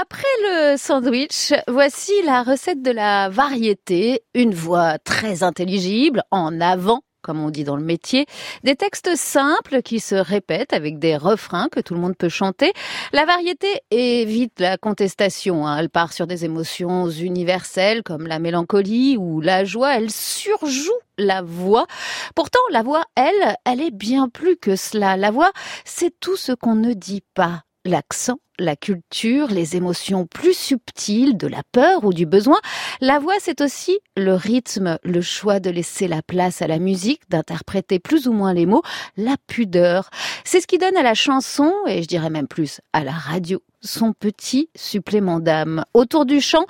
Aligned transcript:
Après 0.00 0.22
le 0.44 0.78
sandwich, 0.78 1.52
voici 1.68 2.12
la 2.24 2.42
recette 2.42 2.80
de 2.80 2.90
la 2.90 3.28
variété. 3.28 4.22
Une 4.32 4.54
voix 4.54 4.98
très 4.98 5.42
intelligible, 5.42 6.22
en 6.30 6.58
avant 6.58 7.02
comme 7.22 7.38
on 7.38 7.50
dit 7.50 7.64
dans 7.64 7.76
le 7.76 7.84
métier, 7.84 8.24
des 8.64 8.76
textes 8.76 9.14
simples 9.14 9.82
qui 9.82 10.00
se 10.00 10.14
répètent 10.14 10.72
avec 10.72 10.98
des 10.98 11.18
refrains 11.18 11.68
que 11.68 11.80
tout 11.80 11.92
le 11.92 12.00
monde 12.00 12.16
peut 12.16 12.30
chanter. 12.30 12.72
La 13.12 13.26
variété 13.26 13.66
évite 13.90 14.58
la 14.58 14.78
contestation. 14.78 15.66
Hein. 15.66 15.76
Elle 15.76 15.90
part 15.90 16.14
sur 16.14 16.26
des 16.26 16.46
émotions 16.46 17.10
universelles 17.10 18.02
comme 18.02 18.26
la 18.26 18.38
mélancolie 18.38 19.18
ou 19.18 19.42
la 19.42 19.66
joie. 19.66 19.98
Elle 19.98 20.10
surjoue 20.10 20.98
la 21.18 21.42
voix. 21.42 21.86
Pourtant, 22.34 22.60
la 22.70 22.82
voix, 22.82 23.04
elle, 23.16 23.54
elle 23.66 23.82
est 23.82 23.94
bien 23.94 24.30
plus 24.30 24.56
que 24.56 24.74
cela. 24.74 25.18
La 25.18 25.30
voix, 25.30 25.52
c'est 25.84 26.18
tout 26.20 26.36
ce 26.36 26.52
qu'on 26.52 26.74
ne 26.74 26.94
dit 26.94 27.22
pas 27.34 27.64
l'accent, 27.84 28.38
la 28.58 28.76
culture, 28.76 29.48
les 29.48 29.76
émotions 29.76 30.26
plus 30.26 30.54
subtiles 30.56 31.36
de 31.36 31.46
la 31.46 31.62
peur 31.72 32.04
ou 32.04 32.12
du 32.12 32.26
besoin. 32.26 32.58
La 33.00 33.18
voix, 33.18 33.36
c'est 33.40 33.60
aussi 33.60 33.98
le 34.16 34.34
rythme, 34.34 34.98
le 35.02 35.20
choix 35.22 35.60
de 35.60 35.70
laisser 35.70 36.06
la 36.06 36.22
place 36.22 36.62
à 36.62 36.66
la 36.66 36.78
musique, 36.78 37.22
d'interpréter 37.30 37.98
plus 37.98 38.28
ou 38.28 38.32
moins 38.32 38.52
les 38.52 38.66
mots, 38.66 38.82
la 39.16 39.36
pudeur. 39.46 40.10
C'est 40.44 40.60
ce 40.60 40.66
qui 40.66 40.78
donne 40.78 40.96
à 40.96 41.02
la 41.02 41.14
chanson, 41.14 41.72
et 41.86 42.02
je 42.02 42.08
dirais 42.08 42.30
même 42.30 42.48
plus 42.48 42.80
à 42.92 43.02
la 43.02 43.12
radio, 43.12 43.62
son 43.80 44.12
petit 44.12 44.68
supplément 44.76 45.40
d'âme. 45.40 45.84
Autour 45.94 46.26
du 46.26 46.40
chant, 46.40 46.66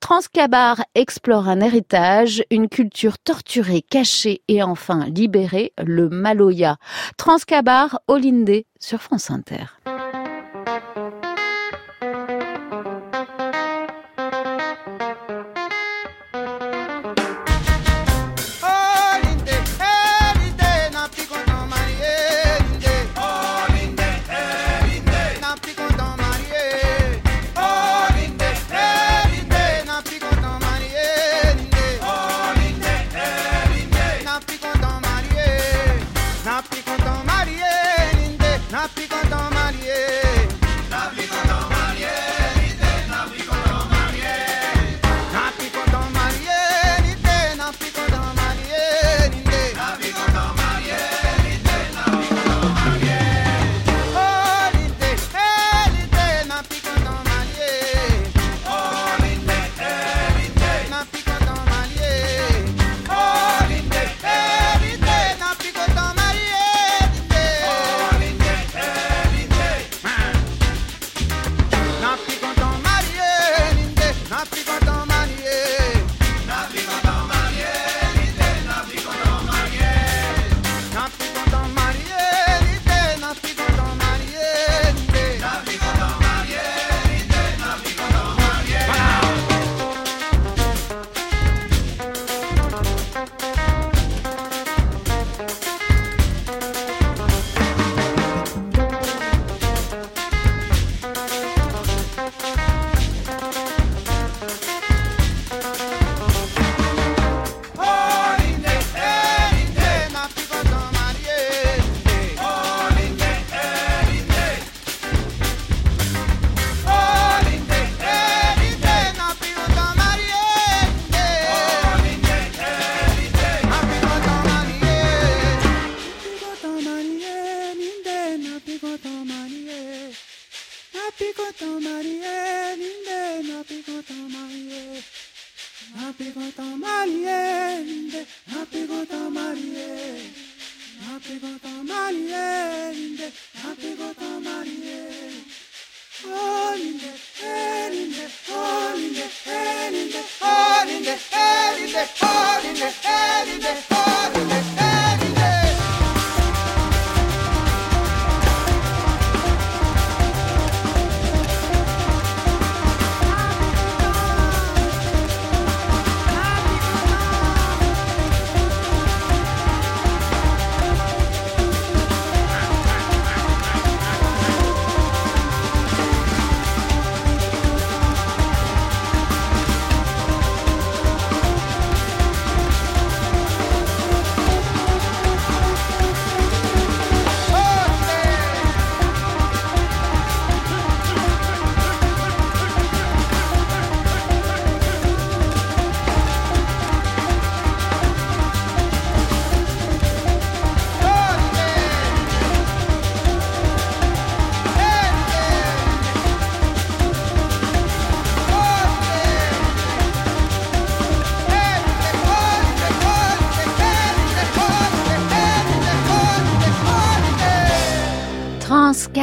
Transcabar 0.00 0.84
explore 0.94 1.48
un 1.48 1.60
héritage, 1.60 2.44
une 2.50 2.68
culture 2.68 3.18
torturée, 3.18 3.82
cachée 3.82 4.42
et 4.48 4.62
enfin 4.62 5.06
libérée, 5.06 5.72
le 5.82 6.10
Maloya. 6.10 6.76
Transcabar, 7.16 8.00
Olinde 8.08 8.64
sur 8.78 9.00
France 9.00 9.30
Inter. 9.30 9.64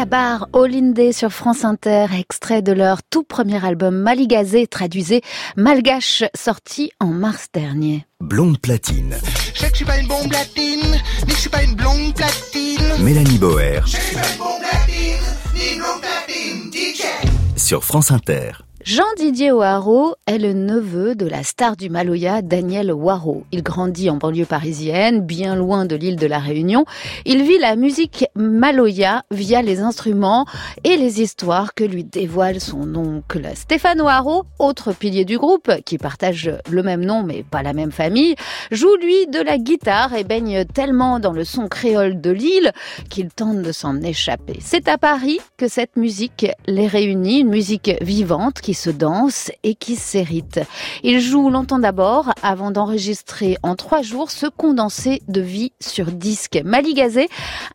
Gabar 0.07 0.48
Olinde 0.54 1.12
sur 1.12 1.33
France 1.33 1.65
Inter, 1.65 2.06
extrait 2.18 2.62
de 2.62 2.71
leur 2.71 3.04
tout 3.04 3.24
premier 3.24 3.65
album 3.65 3.94
Maligazé, 3.94 4.65
traduisé 4.65 5.21
Malgache, 5.57 6.24
sorti 6.33 6.94
en 7.01 7.07
mars 7.07 7.48
dernier. 7.54 8.06
Blonde 8.21 8.57
platine. 8.57 9.18
Je 9.54 9.59
sais 9.59 9.65
que 9.65 9.74
je 9.74 9.75
suis 9.75 9.86
pas 9.86 10.00
une 10.00 10.07
blonde 10.07 10.30
platine, 10.30 10.95
mais 11.27 11.33
je 11.33 11.38
suis 11.38 11.50
pas 11.50 11.62
une 11.62 11.75
blonde 11.75 12.15
platine. 12.15 13.04
Mélanie 13.04 13.38
Boer. 13.38 13.81
Je 13.86 13.98
suis 13.98 14.15
pas 14.15 14.30
une 14.30 14.38
blonde 14.38 14.62
platine, 14.62 15.24
ni 15.54 15.74
une 15.74 15.80
blonde 15.80 16.01
platine, 16.01 16.71
DJ. 16.71 17.59
Sur 17.59 17.83
France 17.83 18.09
Inter. 18.09 18.51
Jean-Didier 18.87 19.51
Waro 19.51 20.15
est 20.27 20.37
le 20.37 20.53
neveu 20.53 21.13
de 21.13 21.25
la 21.25 21.43
star 21.43 21.75
du 21.75 21.89
Maloya, 21.89 22.41
Daniel 22.41 22.93
Waro. 22.93 23.43
Il 23.51 23.61
grandit 23.61 24.09
en 24.09 24.15
banlieue 24.15 24.45
parisienne, 24.45 25.19
bien 25.19 25.55
loin 25.57 25.83
de 25.83 25.97
l'île 25.97 26.15
de 26.15 26.25
la 26.25 26.39
Réunion. 26.39 26.85
Il 27.25 27.43
vit 27.43 27.59
la 27.59 27.75
musique 27.75 28.23
Maloya 28.35 29.23
via 29.29 29.61
les 29.61 29.81
instruments 29.81 30.45
et 30.85 30.95
les 30.95 31.21
histoires 31.21 31.73
que 31.73 31.83
lui 31.83 32.05
dévoile 32.05 32.61
son 32.61 32.95
oncle. 32.95 33.49
Stéphane 33.55 33.99
Waro, 33.99 34.45
autre 34.57 34.93
pilier 34.93 35.25
du 35.25 35.37
groupe, 35.37 35.69
qui 35.83 35.97
partage 35.97 36.49
le 36.69 36.81
même 36.81 37.03
nom 37.03 37.23
mais 37.23 37.43
pas 37.43 37.63
la 37.63 37.73
même 37.73 37.91
famille, 37.91 38.35
joue 38.71 38.95
lui 39.01 39.27
de 39.27 39.41
la 39.41 39.57
guitare 39.57 40.13
et 40.13 40.23
baigne 40.23 40.63
tellement 40.63 41.19
dans 41.19 41.33
le 41.33 41.43
son 41.43 41.67
créole 41.67 42.21
de 42.21 42.31
l'île 42.31 42.71
qu'il 43.09 43.31
tente 43.31 43.63
de 43.63 43.71
s'en 43.73 44.01
échapper. 44.01 44.59
C'est 44.61 44.87
à 44.87 44.97
Paris 44.97 45.41
que 45.57 45.67
cette 45.67 45.97
musique 45.97 46.47
les 46.67 46.87
réunit, 46.87 47.41
une 47.41 47.49
musique 47.49 47.91
vivante 48.01 48.61
qui 48.61 48.76
se 48.77 48.89
danse 48.89 49.51
et 49.63 49.75
qui 49.75 49.95
s'hérite. 49.95 50.62
Il 51.03 51.19
joue 51.19 51.50
longtemps 51.50 51.79
d'abord 51.79 52.31
avant 52.41 52.71
d'enregistrer 52.71 53.57
en 53.63 53.75
trois 53.75 54.01
jours 54.01 54.31
ce 54.31 54.45
condensé 54.45 55.21
de 55.27 55.41
vie 55.41 55.74
sur 55.79 56.06
disque. 56.06 56.62
Maligazé, 56.63 57.27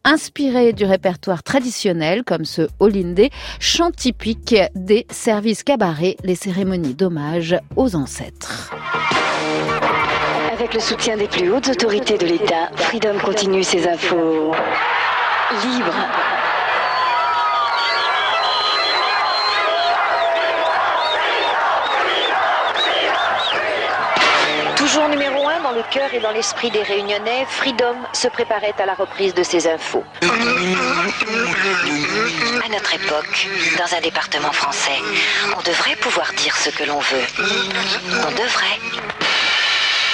inspiré 0.04 0.72
du 0.72 0.84
répertoire 0.84 1.42
traditionnel 1.42 2.22
comme 2.24 2.44
ce 2.44 2.68
Olindé, 2.80 3.30
chant 3.60 3.90
typique 3.90 4.54
des 4.74 5.06
services 5.10 5.62
cabarets, 5.62 6.16
les 6.24 6.36
cérémonies 6.36 6.94
d'hommage 6.94 7.56
aux 7.76 7.94
ancêtres. 7.96 8.72
Avec 10.52 10.74
le 10.74 10.80
soutien 10.80 11.16
des 11.16 11.26
plus 11.26 11.50
hautes 11.50 11.68
autorités 11.68 12.18
de 12.18 12.26
l'État, 12.26 12.70
Freedom 12.76 13.18
continue 13.18 13.64
ses 13.64 13.88
infos 13.88 14.52
libres 15.64 16.41
Toujours 24.92 25.08
numéro 25.08 25.48
un 25.48 25.58
dans 25.62 25.72
le 25.72 25.82
cœur 25.90 26.12
et 26.12 26.20
dans 26.20 26.32
l'esprit 26.32 26.70
des 26.70 26.82
Réunionnais, 26.82 27.46
Freedom 27.48 27.96
se 28.12 28.28
préparait 28.28 28.74
à 28.78 28.84
la 28.84 28.92
reprise 28.92 29.32
de 29.32 29.42
ses 29.42 29.66
infos. 29.66 30.04
À 30.20 30.26
notre 32.68 32.92
époque, 32.92 33.48
dans 33.78 33.96
un 33.96 34.00
département 34.02 34.52
français, 34.52 35.00
on 35.56 35.62
devrait 35.62 35.96
pouvoir 35.96 36.30
dire 36.34 36.54
ce 36.54 36.68
que 36.68 36.84
l'on 36.84 36.98
veut. 36.98 37.24
On 38.10 38.32
devrait. 38.32 38.78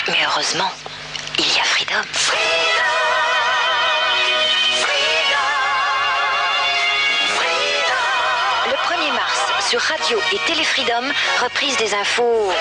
Mais 0.07 0.19
heureusement, 0.25 0.71
il 1.41 1.47
y 1.49 1.59
a 1.59 1.65
Freedom. 1.65 2.03
Le 8.69 8.77
1er 8.77 9.13
mars, 9.13 9.69
sur 9.69 9.81
Radio 9.81 10.21
et 10.33 10.39
Télé 10.47 10.63
Freedom, 10.63 11.13
reprise 11.43 11.77
des 11.79 11.93
infos 11.95 12.53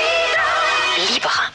libres. 1.13 1.51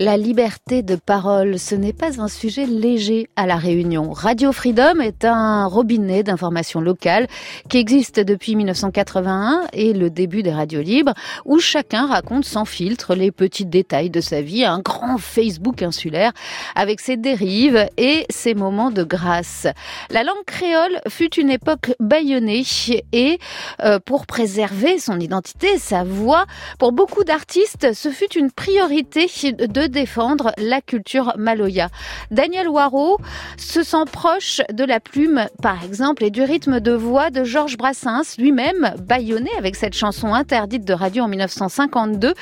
La 0.00 0.16
liberté 0.16 0.84
de 0.84 0.94
parole, 0.94 1.58
ce 1.58 1.74
n'est 1.74 1.92
pas 1.92 2.20
un 2.22 2.28
sujet 2.28 2.66
léger 2.66 3.26
à 3.34 3.46
La 3.46 3.56
Réunion. 3.56 4.12
Radio 4.12 4.52
Freedom 4.52 5.00
est 5.00 5.24
un 5.24 5.66
robinet 5.66 6.22
d'informations 6.22 6.80
locales 6.80 7.26
qui 7.68 7.78
existe 7.78 8.20
depuis 8.20 8.54
1981 8.54 9.62
et 9.72 9.92
le 9.92 10.08
début 10.08 10.44
des 10.44 10.52
radios 10.52 10.82
libres 10.82 11.14
où 11.44 11.58
chacun 11.58 12.06
raconte 12.06 12.44
sans 12.44 12.64
filtre 12.64 13.16
les 13.16 13.32
petits 13.32 13.66
détails 13.66 14.08
de 14.08 14.20
sa 14.20 14.40
vie, 14.40 14.64
un 14.64 14.78
grand 14.78 15.18
Facebook 15.18 15.82
insulaire 15.82 16.30
avec 16.76 17.00
ses 17.00 17.16
dérives 17.16 17.88
et 17.96 18.24
ses 18.30 18.54
moments 18.54 18.92
de 18.92 19.02
grâce. 19.02 19.66
La 20.10 20.22
langue 20.22 20.44
créole 20.46 21.00
fut 21.08 21.34
une 21.40 21.50
époque 21.50 21.90
bâillonnée 21.98 22.62
et 23.10 23.40
euh, 23.82 23.98
pour 23.98 24.26
préserver 24.26 25.00
son 25.00 25.18
identité, 25.18 25.76
sa 25.76 26.04
voix, 26.04 26.46
pour 26.78 26.92
beaucoup 26.92 27.24
d'artistes, 27.24 27.92
ce 27.94 28.10
fut 28.10 28.38
une 28.38 28.52
priorité 28.52 29.26
de 29.58 29.87
défendre 29.88 30.52
la 30.58 30.80
culture 30.80 31.34
maloya. 31.36 31.88
Daniel 32.30 32.68
Waro 32.68 33.18
se 33.56 33.82
sent 33.82 34.04
proche 34.12 34.60
de 34.72 34.84
la 34.84 35.00
plume, 35.00 35.46
par 35.62 35.84
exemple, 35.84 36.24
et 36.24 36.30
du 36.30 36.42
rythme 36.42 36.80
de 36.80 36.92
voix 36.92 37.30
de 37.30 37.44
Georges 37.44 37.76
Brassens, 37.76 38.36
lui-même 38.38 38.94
bâillonné 39.00 39.50
avec 39.58 39.76
cette 39.76 39.94
chanson 39.94 40.34
interdite 40.34 40.84
de 40.84 40.92
radio 40.92 41.24
en 41.24 41.28
1952 41.28 42.34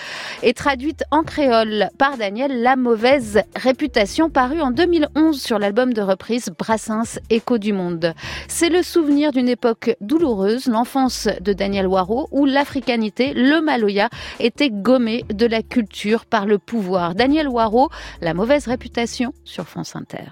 et 0.43 0.55
traduite 0.55 1.05
en 1.11 1.23
créole 1.23 1.89
par 1.99 2.17
Daniel 2.17 2.63
La 2.63 2.77
mauvaise 2.77 3.41
réputation, 3.55 4.31
parue 4.31 4.61
en 4.61 4.71
2011 4.71 5.41
sur 5.41 5.59
l'album 5.59 5.93
de 5.93 6.03
reprise 6.03 6.51
Brassens 6.59 7.19
Écho 7.31 7.59
du 7.59 7.73
monde. 7.73 8.15
C'est 8.49 8.69
le 8.69 8.83
souvenir 8.83 9.33
d'une 9.33 9.49
époque 9.49 9.97
douloureuse, 10.01 10.67
l'enfance 10.67 11.29
de 11.41 11.53
Daniel 11.53 11.87
Waro, 11.87 12.29
où 12.31 12.45
l'africanité, 12.45 13.33
le 13.35 13.61
maloya, 13.61 14.09
était 14.41 14.71
gommé 14.71 15.25
de 15.33 15.47
la 15.47 15.63
culture 15.63 16.27
par 16.27 16.47
le 16.47 16.59
pouvoir. 16.59 17.15
Daniel 17.37 17.89
la 18.23 18.33
mauvaise 18.33 18.67
réputation 18.67 19.33
sur 19.45 19.67
France 19.69 19.95
Inter. 19.95 20.31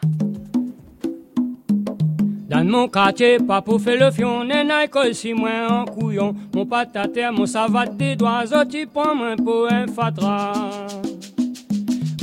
Dans 2.48 2.64
mon 2.64 2.88
quartier, 2.88 3.38
pas 3.38 3.60
pour 3.60 3.80
faire 3.80 3.98
le 3.98 4.10
fion, 4.10 4.44
n'est 4.44 4.88
que 4.88 5.12
si 5.12 5.34
moi 5.34 5.50
en 5.68 5.84
couillon. 5.84 6.34
Mon 6.54 6.64
patate, 6.64 7.18
mon 7.32 7.46
savate 7.46 7.96
des 7.96 8.16
doigts, 8.16 8.44
tu 8.70 8.86
prends 8.86 9.14
moi 9.14 9.36
pour 9.36 9.70
un 9.70 9.86
fatra. 9.86 10.52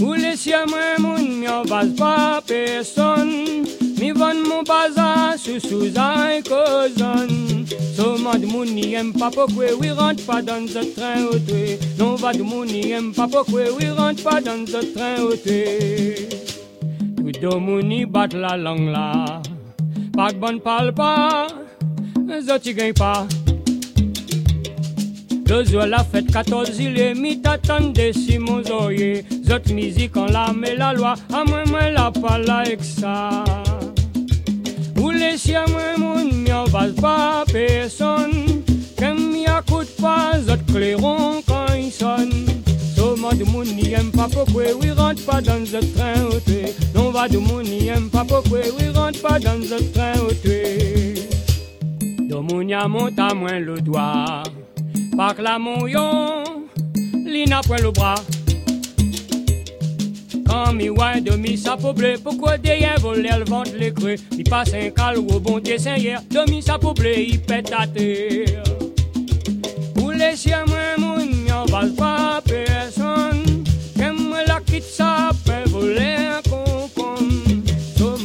Ou 0.02 0.14
les 0.14 0.36
siens, 0.36 0.66
moi, 0.68 0.80
mon 0.98 1.20
m'en 1.20 1.64
base 1.64 1.96
pas 1.96 2.42
personne. 2.48 3.66
Mi 4.12 4.20
van 4.20 4.36
mon 4.46 4.64
bazar 4.64 5.38
sous 5.38 5.60
sous 5.60 5.98
un 5.98 6.42
cozon. 6.42 7.66
So 7.96 8.18
mad 8.18 8.44
money 8.44 8.94
aime 8.94 9.14
pas 9.14 9.30
pourquoi 9.30 9.68
oui 9.80 9.92
rentre 9.92 10.26
pas 10.26 10.42
dans 10.42 10.68
ce 10.68 10.80
train 10.94 11.24
auto. 11.24 11.56
Non 11.98 12.16
va 12.16 12.34
de 12.34 12.42
money 12.42 12.90
aime 12.90 13.14
pas 13.14 13.28
pourquoi 13.28 13.62
oui 13.78 13.90
rentre 13.90 14.24
pas 14.24 14.42
dans 14.42 14.66
ce 14.66 14.94
train 14.94 15.22
auto. 15.22 15.50
Tout 17.16 17.32
de 17.32 17.56
money 17.56 18.06
bat 18.06 18.28
la 18.34 18.58
langue 18.58 18.90
là. 18.90 19.42
Pas 20.14 20.34
bonne 20.34 20.60
parle 20.60 20.94
pas. 20.94 21.48
Zoti 22.46 22.74
gagne 22.74 22.94
pas. 22.94 23.26
Deux 25.46 25.64
jours 25.64 25.86
la 25.86 26.04
fête 26.04 26.32
14 26.32 26.72
il 26.80 27.00
est 27.00 27.14
mis 27.14 27.42
t'attendez 27.42 28.12
Simon 28.14 28.62
Zoye. 28.64 29.24
Zot 29.46 29.74
musique 29.74 30.18
en 30.18 30.26
la 30.26 30.52
met 30.52 30.76
la 30.76 30.92
loi. 30.94 31.14
À 31.34 31.46
moi 31.46 31.64
moi 31.68 31.90
la 31.92 32.12
pas 32.12 32.40
like 32.40 32.84
ça. 32.84 33.44
Ule 35.02 35.36
moi 35.72 35.98
moun 35.98 36.30
mi 36.32 36.54
en 36.54 36.66
base 36.66 36.94
pas 36.94 37.44
personne 37.52 38.64
Qu'aime 38.96 39.32
mi 39.32 39.46
écoute 39.46 39.90
pas 40.00 40.38
autres 40.48 40.66
clairon 40.72 41.42
quand 41.48 41.74
il 41.76 41.92
sonne. 41.92 42.46
Soma 42.96 43.34
de 43.34 43.44
moun 43.46 43.66
n'y 43.66 43.94
aime 43.94 44.12
pas 44.12 44.28
pourquoi 44.32 44.66
oui 44.80 44.92
rentre 44.92 45.26
pas 45.26 45.42
dans 45.42 45.66
ce 45.66 45.78
train 45.96 46.24
auté 46.26 46.76
Non 46.94 47.10
va 47.10 47.28
de 47.28 47.40
moun 47.40 47.64
n'y 47.64 47.88
aime 47.88 48.10
pas 48.10 48.24
pourquoi 48.24 48.60
oui 48.80 48.90
rentre 48.94 49.20
pas 49.22 49.40
dans 49.40 49.60
ce 49.64 49.82
train 49.92 50.14
Do 52.30 52.44
moun 52.44 52.70
y 52.70 52.74
a 52.76 52.82
à 52.82 52.88
moins 52.88 53.60
le 53.60 53.82
doigt. 53.82 54.44
Par 55.18 55.34
la 55.42 55.58
mouillon 55.58 56.44
Lina 57.26 57.62
point 57.62 57.78
le 57.82 57.90
bras 57.90 58.16
quand 60.52 60.74
mi 60.74 60.90
ouais 60.90 61.22
de 61.22 61.36
mi 61.38 61.58
bleu, 61.96 62.16
pourquoi 62.22 62.58
derrière 62.58 63.00
voler 63.00 63.30
le 63.38 63.46
ventre 63.46 63.72
les 63.78 63.94
creux? 63.94 64.16
Passe 64.50 64.74
un 64.74 64.90
cal 64.90 65.18
au 65.18 65.40
bon 65.40 65.60
dessin 65.60 65.96
hier, 65.96 66.22
de 66.30 66.52
mi 66.52 66.62
il 67.30 67.40
pète 67.40 67.72
à 67.78 67.88
terre. 67.88 68.64
Pour 69.96 70.12
les 70.12 70.36
chiens, 70.36 70.66
moi, 70.68 70.98
mon 70.98 71.20
y'en 71.48 71.66
va 71.66 71.84
pas 71.98 72.42
personne. 72.46 73.64
Qu'aime 73.96 74.36
la 74.46 74.60
quitte 74.60 74.84
ça, 74.84 75.30
voler 75.68 76.16
un 76.18 76.42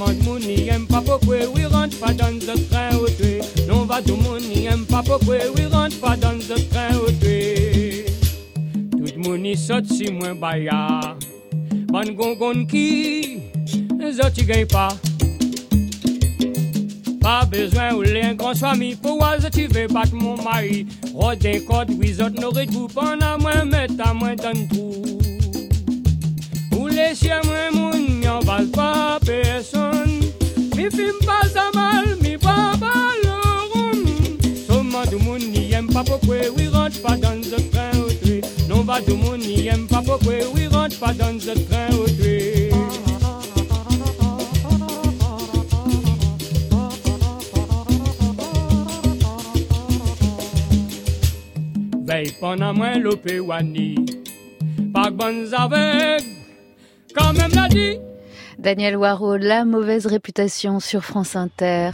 le 0.09 0.25
mon 0.25 0.39
aime 0.39 0.87
pas 0.87 1.01
pourquoi, 1.01 1.37
oui, 1.55 1.65
rentre 1.65 1.97
pas 1.99 2.13
dans 2.13 2.41
ce 2.41 2.59
train 2.71 2.97
au 2.97 3.09
tué. 3.09 3.41
Non, 3.69 3.85
va 3.85 4.03
tout 4.03 4.17
le 4.17 4.23
monde, 4.23 4.43
aime 4.69 4.85
pas 4.85 5.03
pourquoi, 5.03 5.37
oui, 5.57 5.67
rentre 5.67 5.99
pas 6.01 6.17
dans 6.17 6.41
ce 6.41 6.55
train 6.71 6.97
au 6.97 7.11
tué. 7.13 8.07
Tout 8.91 9.05
le 9.17 9.23
monde, 9.23 9.57
saute 9.57 9.87
si 9.87 10.11
moins 10.11 10.35
baillard. 10.35 11.17
Man 11.97 12.15
gon 12.15 12.67
qui, 12.67 13.39
zoti 14.13 14.45
gagne 14.45 14.67
pas. 14.67 14.89
Pas 17.23 17.47
besoin 17.47 17.95
ou 17.95 18.03
les 18.03 18.35
grand 18.37 18.55
famille 18.55 18.97
pour 18.97 19.17
voir 19.17 19.39
tu 19.51 19.67
veux 19.67 19.87
battre 19.87 20.13
mon 20.13 20.37
mari. 20.43 20.87
Rodin 21.15 21.59
code, 21.67 21.93
oui, 21.99 22.13
autres 22.21 22.39
n'aurait 22.39 22.67
tout 22.67 22.87
pendant 22.95 23.39
moi, 23.41 23.65
mettre 23.65 23.95
à 24.05 24.13
moi 24.13 24.37
dans 24.37 24.53
tout. 24.69 25.19
Ou 26.79 26.87
les 26.89 27.15
chiens, 27.15 27.41
moi, 27.47 27.71
mon, 27.73 28.21
y'en 28.21 28.41
valent 28.41 28.71
pas 28.73 29.19
personne. 29.25 30.21
Mi 30.77 30.91
film 30.91 31.17
pas 31.25 31.49
à 31.59 31.75
mal, 31.75 32.05
mi 32.21 32.37
pas 32.37 32.75
le 33.23 33.31
rond. 33.73 34.05
Seulement 34.69 35.07
du 35.07 35.17
monde 35.25 35.41
n'y 35.51 35.73
aime 35.73 35.87
pas 35.87 36.05
pourquoi, 36.05 36.37
oui, 36.59 36.69
rentre 36.69 37.01
pas 37.01 37.17
dans 37.17 37.37
le 37.37 37.71
train 37.71 37.91
Non, 38.69 38.83
va 38.83 39.01
du 39.01 39.15
monde 39.15 39.41
n'y 39.41 39.69
aime 39.69 39.87
pas 39.87 40.03
pourquoi, 40.03 40.35
oui, 40.55 40.66
rentre 40.87 41.01
pas 41.01 41.13
dans 41.13 41.33
le 41.33 41.65
train 41.65 41.89
pendant 52.41 52.73
moins 52.73 52.99
l'opé 52.99 53.41
wani. 53.41 53.97
Pas 54.93 55.11
bonnes 55.11 55.53
avec, 55.55 56.25
quand 57.15 57.33
même 57.33 57.51
l'a 57.55 57.69
dit. 57.69 57.99
Daniel 58.59 58.97
Waro, 58.97 59.37
la 59.37 59.65
mauvaise 59.65 60.07
réputation 60.07 60.81
sur 60.81 61.05
France 61.05 61.37
Inter. 61.37 61.91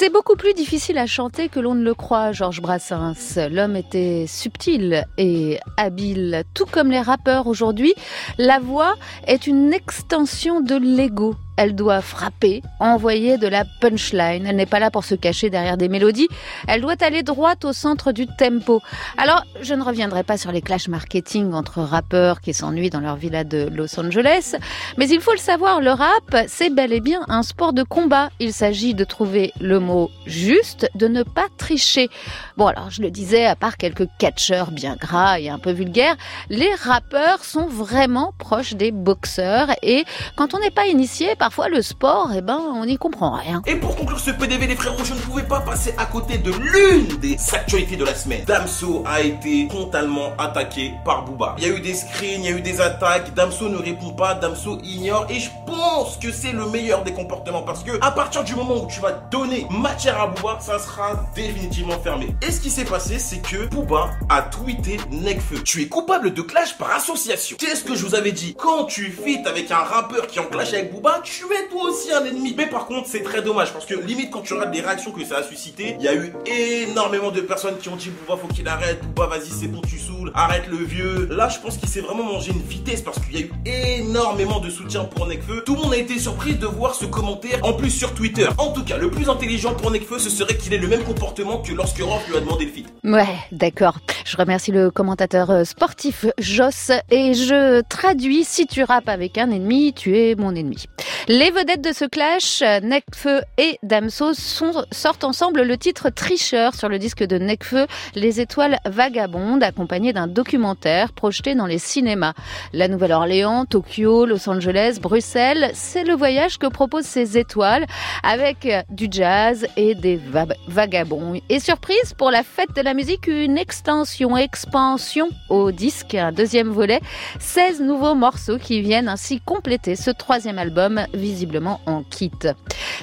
C'est 0.00 0.08
beaucoup 0.08 0.34
plus 0.34 0.54
difficile 0.54 0.96
à 0.96 1.04
chanter 1.04 1.50
que 1.50 1.60
l'on 1.60 1.74
ne 1.74 1.84
le 1.84 1.92
croit, 1.92 2.32
Georges 2.32 2.62
Brassens. 2.62 3.36
L'homme 3.50 3.76
était 3.76 4.24
subtil 4.26 5.04
et 5.18 5.60
habile, 5.76 6.44
tout 6.54 6.64
comme 6.64 6.90
les 6.90 7.02
rappeurs 7.02 7.46
aujourd'hui. 7.46 7.92
La 8.38 8.60
voix 8.60 8.94
est 9.26 9.46
une 9.46 9.74
extension 9.74 10.62
de 10.62 10.76
l'ego 10.76 11.36
elle 11.60 11.74
doit 11.74 12.00
frapper, 12.00 12.62
envoyer 12.78 13.36
de 13.36 13.46
la 13.46 13.66
punchline. 13.82 14.46
Elle 14.46 14.56
n'est 14.56 14.64
pas 14.64 14.78
là 14.78 14.90
pour 14.90 15.04
se 15.04 15.14
cacher 15.14 15.50
derrière 15.50 15.76
des 15.76 15.90
mélodies. 15.90 16.28
Elle 16.66 16.80
doit 16.80 16.94
aller 17.02 17.22
droit 17.22 17.52
au 17.64 17.74
centre 17.74 18.12
du 18.12 18.26
tempo. 18.26 18.80
Alors, 19.18 19.44
je 19.60 19.74
ne 19.74 19.82
reviendrai 19.82 20.22
pas 20.22 20.38
sur 20.38 20.52
les 20.52 20.62
clashs 20.62 20.88
marketing 20.88 21.52
entre 21.52 21.80
rappeurs 21.82 22.40
qui 22.40 22.54
s'ennuient 22.54 22.88
dans 22.88 23.00
leur 23.00 23.16
villa 23.16 23.44
de 23.44 23.68
Los 23.74 24.00
Angeles. 24.00 24.56
Mais 24.96 25.10
il 25.10 25.20
faut 25.20 25.32
le 25.32 25.38
savoir, 25.38 25.82
le 25.82 25.90
rap, 25.90 26.34
c'est 26.48 26.70
bel 26.70 26.94
et 26.94 27.00
bien 27.00 27.20
un 27.28 27.42
sport 27.42 27.74
de 27.74 27.82
combat. 27.82 28.30
Il 28.40 28.54
s'agit 28.54 28.94
de 28.94 29.04
trouver 29.04 29.52
le 29.60 29.80
mot 29.80 29.89
juste, 30.26 30.88
de 30.94 31.08
ne 31.08 31.22
pas 31.22 31.46
tricher. 31.58 32.08
Bon, 32.56 32.66
alors, 32.66 32.90
je 32.90 33.02
le 33.02 33.10
disais, 33.10 33.46
à 33.46 33.56
part 33.56 33.76
quelques 33.76 34.08
catcheurs 34.18 34.70
bien 34.70 34.96
gras 34.96 35.38
et 35.38 35.48
un 35.48 35.58
peu 35.58 35.72
vulgaires, 35.72 36.16
les 36.48 36.72
rappeurs 36.74 37.44
sont 37.44 37.66
vraiment 37.66 38.32
proches 38.38 38.74
des 38.74 38.92
boxeurs. 38.92 39.68
Et 39.82 40.04
quand 40.36 40.54
on 40.54 40.58
n'est 40.58 40.70
pas 40.70 40.86
initié 40.86 41.36
par 41.36 41.50
parfois 41.50 41.68
le 41.68 41.82
sport, 41.82 42.30
eh 42.32 42.42
ben, 42.42 42.60
on 42.76 42.86
n'y 42.86 42.96
comprend 42.96 43.32
rien. 43.32 43.60
Et 43.66 43.74
pour 43.74 43.96
conclure 43.96 44.20
ce 44.20 44.30
PDV, 44.30 44.68
les 44.68 44.76
frérots, 44.76 45.02
je 45.02 45.14
ne 45.14 45.18
pouvais 45.18 45.42
pas 45.42 45.58
passer 45.58 45.92
à 45.98 46.06
côté 46.06 46.38
de 46.38 46.52
l'une 46.52 47.18
des 47.18 47.36
actualités 47.52 47.96
de 47.96 48.04
la 48.04 48.14
semaine. 48.14 48.44
Damso 48.44 49.02
a 49.04 49.20
été 49.20 49.66
frontalement 49.68 50.30
attaqué 50.38 50.92
par 51.04 51.24
Booba. 51.24 51.56
Il 51.58 51.66
y 51.66 51.66
a 51.68 51.74
eu 51.74 51.80
des 51.80 51.94
screens, 51.94 52.38
il 52.38 52.44
y 52.44 52.48
a 52.52 52.56
eu 52.56 52.60
des 52.60 52.80
attaques. 52.80 53.34
Damso 53.34 53.68
ne 53.68 53.78
répond 53.78 54.10
pas, 54.10 54.34
Damso 54.34 54.78
ignore. 54.84 55.26
Et 55.28 55.40
je 55.40 55.50
pense 55.66 56.18
que 56.18 56.30
c'est 56.30 56.52
le 56.52 56.66
meilleur 56.66 57.02
des 57.02 57.12
comportements 57.12 57.62
parce 57.62 57.82
que 57.82 57.98
à 58.00 58.12
partir 58.12 58.44
du 58.44 58.54
moment 58.54 58.84
où 58.84 58.86
tu 58.86 59.00
vas 59.00 59.10
donner 59.32 59.66
matière 59.70 60.20
à 60.20 60.26
Booba, 60.26 60.58
ça 60.60 60.78
sera 60.78 61.30
définitivement 61.34 61.98
fermé. 62.00 62.34
Et 62.46 62.50
ce 62.50 62.60
qui 62.60 62.70
s'est 62.70 62.84
passé, 62.84 63.18
c'est 63.18 63.40
que 63.40 63.66
Booba 63.66 64.10
a 64.28 64.42
tweeté 64.42 64.98
Nekfeu. 65.10 65.62
Tu 65.62 65.82
es 65.82 65.86
coupable 65.86 66.34
de 66.34 66.42
clash 66.42 66.76
par 66.76 66.90
association. 66.92 67.56
Qu'est-ce 67.58 67.84
que 67.84 67.94
je 67.94 68.04
vous 68.04 68.14
avais 68.14 68.32
dit? 68.32 68.54
Quand 68.58 68.84
tu 68.84 69.10
fites 69.10 69.46
avec 69.46 69.70
un 69.70 69.76
rappeur 69.76 70.26
qui 70.26 70.40
en 70.40 70.44
clash 70.44 70.72
avec 70.72 70.92
Booba, 70.92 71.20
tu 71.22 71.44
es 71.44 71.68
toi 71.68 71.84
aussi 71.84 72.12
un 72.12 72.24
ennemi. 72.24 72.54
Mais 72.56 72.66
par 72.66 72.86
contre, 72.86 73.08
c'est 73.08 73.22
très 73.22 73.42
dommage 73.42 73.72
parce 73.72 73.86
que 73.86 73.94
limite 73.94 74.30
quand 74.30 74.40
tu 74.40 74.54
regardes 74.54 74.74
les 74.74 74.80
réactions 74.80 75.12
que 75.12 75.24
ça 75.24 75.38
a 75.38 75.42
suscité, 75.42 75.96
il 75.98 76.04
y 76.04 76.08
a 76.08 76.14
eu 76.14 76.32
énormément 76.46 77.30
de 77.30 77.40
personnes 77.40 77.78
qui 77.78 77.88
ont 77.88 77.96
dit 77.96 78.10
Bouba 78.10 78.40
faut 78.40 78.48
qu'il 78.48 78.66
arrête, 78.66 79.00
Bouba 79.02 79.28
vas-y 79.28 79.50
c'est 79.50 79.68
bon 79.68 79.80
tu 79.82 79.98
saoules, 79.98 80.32
arrête 80.34 80.66
le 80.68 80.78
vieux. 80.78 81.28
Là 81.30 81.48
je 81.48 81.58
pense 81.58 81.76
qu'il 81.76 81.88
s'est 81.88 82.00
vraiment 82.00 82.24
mangé 82.24 82.50
une 82.50 82.62
vitesse 82.62 83.02
parce 83.02 83.18
qu'il 83.20 83.38
y 83.38 83.42
a 83.42 83.46
eu 83.46 83.52
énormément 84.00 84.58
de 84.58 84.68
soutien 84.70 85.04
pour 85.04 85.26
Nekfeu. 85.26 85.62
Tout 85.64 85.76
le 85.76 85.82
monde 85.82 85.92
a 85.92 85.98
été 85.98 86.18
surpris 86.18 86.54
de 86.54 86.66
voir 86.66 86.94
ce 86.94 87.04
commentaire 87.04 87.60
en 87.62 87.72
plus 87.72 87.90
sur 87.90 88.14
Twitter. 88.14 88.48
En 88.58 88.72
tout 88.72 88.84
cas, 88.84 88.96
le 88.96 89.10
plus 89.10 89.28
intelligent 89.28 89.59
pour 89.68 89.90
Nekfeu 89.90 90.18
ce 90.18 90.30
serait 90.30 90.56
qu'il 90.56 90.72
ait 90.72 90.78
le 90.78 90.88
même 90.88 91.04
comportement 91.04 91.58
que 91.58 91.72
lorsque 91.72 91.98
Rof 91.98 92.26
lui 92.28 92.36
a 92.36 92.40
demandé 92.40 92.64
le 92.64 92.70
feat. 92.70 92.86
Ouais, 93.04 93.26
d'accord. 93.52 93.98
Je 94.24 94.36
remercie 94.36 94.72
le 94.72 94.90
commentateur 94.90 95.50
euh, 95.50 95.64
sportif 95.64 96.24
Joss 96.38 96.90
et 97.10 97.34
je 97.34 97.82
traduis 97.82 98.44
si 98.44 98.66
tu 98.66 98.82
rappes 98.82 99.08
avec 99.08 99.36
un 99.36 99.50
ennemi, 99.50 99.92
tu 99.92 100.16
es 100.16 100.34
mon 100.34 100.54
ennemi. 100.54 100.86
Les 101.28 101.50
vedettes 101.50 101.82
de 101.82 101.92
ce 101.92 102.06
clash, 102.06 102.62
Nekfeu 102.82 103.42
et 103.58 103.78
Damso, 103.82 104.32
sortent 104.34 105.24
ensemble 105.24 105.62
le 105.62 105.76
titre 105.76 106.08
Tricheur 106.08 106.74
sur 106.74 106.88
le 106.88 106.98
disque 106.98 107.22
de 107.22 107.36
Nekfeu, 107.36 107.86
Les 108.14 108.40
étoiles 108.40 108.78
vagabondes, 108.86 109.62
accompagné 109.62 110.12
d'un 110.12 110.26
documentaire 110.26 111.12
projeté 111.12 111.54
dans 111.54 111.66
les 111.66 111.78
cinémas. 111.78 112.32
La 112.72 112.88
Nouvelle-Orléans, 112.88 113.66
Tokyo, 113.66 114.24
Los 114.24 114.48
Angeles, 114.48 114.98
Bruxelles, 115.00 115.70
c'est 115.74 116.04
le 116.04 116.14
voyage 116.14 116.58
que 116.58 116.66
proposent 116.66 117.04
ces 117.04 117.36
étoiles 117.36 117.86
avec 118.22 118.66
du 118.90 119.08
jazz 119.10 119.49
et 119.76 119.94
des 119.94 120.20
vagabonds. 120.68 121.40
Et 121.48 121.60
surprise, 121.60 122.14
pour 122.16 122.30
la 122.30 122.42
fête 122.42 122.74
de 122.74 122.82
la 122.82 122.94
musique, 122.94 123.26
une 123.26 123.58
extension, 123.58 124.36
expansion 124.36 125.28
au 125.48 125.72
disque, 125.72 126.14
un 126.14 126.32
deuxième 126.32 126.68
volet, 126.68 127.00
16 127.38 127.80
nouveaux 127.80 128.14
morceaux 128.14 128.58
qui 128.58 128.80
viennent 128.80 129.08
ainsi 129.08 129.40
compléter 129.40 129.96
ce 129.96 130.10
troisième 130.10 130.58
album 130.58 131.04
visiblement 131.14 131.80
en 131.86 132.02
kit. 132.02 132.30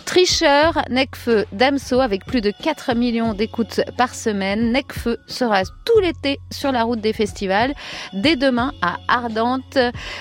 Tricheur, 0.06 0.82
Necfeu, 0.89 1.46
Damso 1.51 2.00
avec 2.00 2.25
plus 2.25 2.42
de 2.42 2.51
4 2.51 2.96
millions 2.96 3.34
d'écoutes 3.34 3.82
par 3.98 4.16
semaine. 4.16 4.72
Necfeu 4.72 5.18
sera 5.27 5.63
tout 5.86 6.00
l'été 6.00 6.39
sur 6.51 6.72
la 6.72 6.84
route 6.84 7.01
des 7.01 7.13
festivals, 7.13 7.74
dès 8.13 8.36
demain 8.36 8.72
à 8.82 8.98
Ardente, 9.08 9.77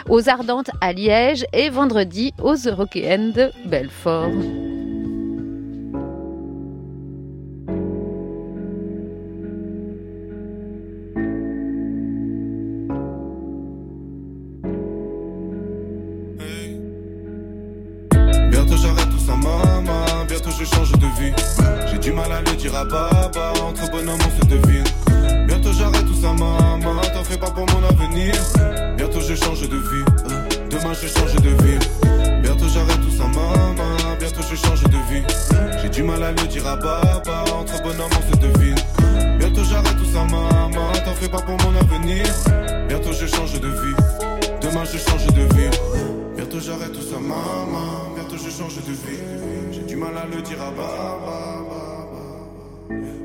aux 0.09 0.29
Ardentes 0.29 0.71
à 0.81 0.93
Liège 0.93 1.45
et 1.53 1.71
vendredi 1.71 2.33
aux 2.43 2.57
Eurokéennes 2.57 3.33
de 3.33 3.51
Belfort. 3.67 4.31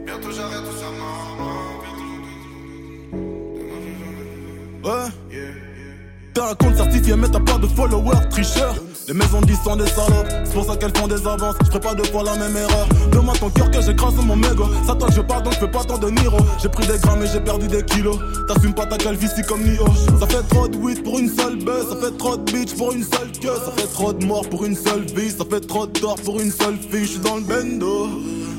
Bientôt 0.05 0.31
j'arrête 0.31 0.63
tout 0.63 0.77
ça, 0.77 0.85
Ouais. 4.83 5.09
T'as 6.33 6.51
un 6.51 6.55
compte 6.55 6.75
certifié, 6.75 7.15
mais 7.15 7.29
t'as 7.29 7.39
pas 7.39 7.57
de 7.57 7.67
followers, 7.67 8.29
tricheur. 8.29 8.75
Les 9.11 9.17
maisons 9.17 9.41
disent 9.41 9.59
sont 9.61 9.75
des 9.75 9.87
salopes, 9.87 10.31
c'est 10.45 10.53
pour 10.53 10.63
ça 10.63 10.77
qu'elles 10.77 10.95
font 10.95 11.05
des 11.05 11.27
avances. 11.27 11.55
Je 11.69 11.77
pas 11.79 11.93
deux 11.93 12.05
fois 12.05 12.23
la 12.23 12.37
même 12.37 12.55
erreur. 12.55 12.87
Demande 13.11 13.37
ton 13.39 13.49
cœur 13.49 13.69
que 13.69 13.81
j'écrase 13.81 14.15
mon 14.15 14.37
mégot. 14.37 14.67
Ça 14.87 14.95
toi 14.95 15.09
je 15.13 15.19
parle 15.19 15.43
donc 15.43 15.53
je 15.55 15.59
fais 15.59 15.67
pas 15.67 15.83
tant 15.83 15.97
de 15.97 16.09
Niro. 16.09 16.37
J'ai 16.61 16.69
pris 16.69 16.87
des 16.87 16.97
grammes 16.97 17.21
et 17.21 17.27
j'ai 17.27 17.41
perdu 17.41 17.67
des 17.67 17.83
kilos. 17.83 18.17
T'assumes 18.47 18.73
pas 18.73 18.85
ta 18.85 18.95
calvitie 18.95 19.41
comme 19.41 19.63
Nio. 19.63 19.83
Ça 20.17 20.27
fait 20.27 20.47
trop 20.47 20.69
de 20.69 20.77
weed 20.77 21.03
pour 21.03 21.19
une 21.19 21.27
seule 21.27 21.57
buzz. 21.57 21.89
Ça 21.89 21.97
fait 21.97 22.17
trop 22.17 22.37
de 22.37 22.49
bitch 22.53 22.73
pour 22.77 22.93
une 22.93 23.03
seule 23.03 23.33
queue. 23.33 23.49
Ça 23.65 23.73
fait 23.75 23.87
trop 23.87 24.13
de 24.13 24.25
morts 24.25 24.47
pour 24.47 24.63
une 24.63 24.77
seule 24.77 25.03
vie. 25.03 25.29
Ça 25.29 25.43
fait 25.43 25.67
trop 25.67 25.87
de 25.87 25.99
tort 25.99 26.15
pour 26.23 26.39
une 26.39 26.51
seule 26.51 26.77
fille. 26.77 27.03
Je 27.03 27.11
suis 27.11 27.19
dans 27.19 27.35
le 27.35 27.41
bendo. 27.41 28.07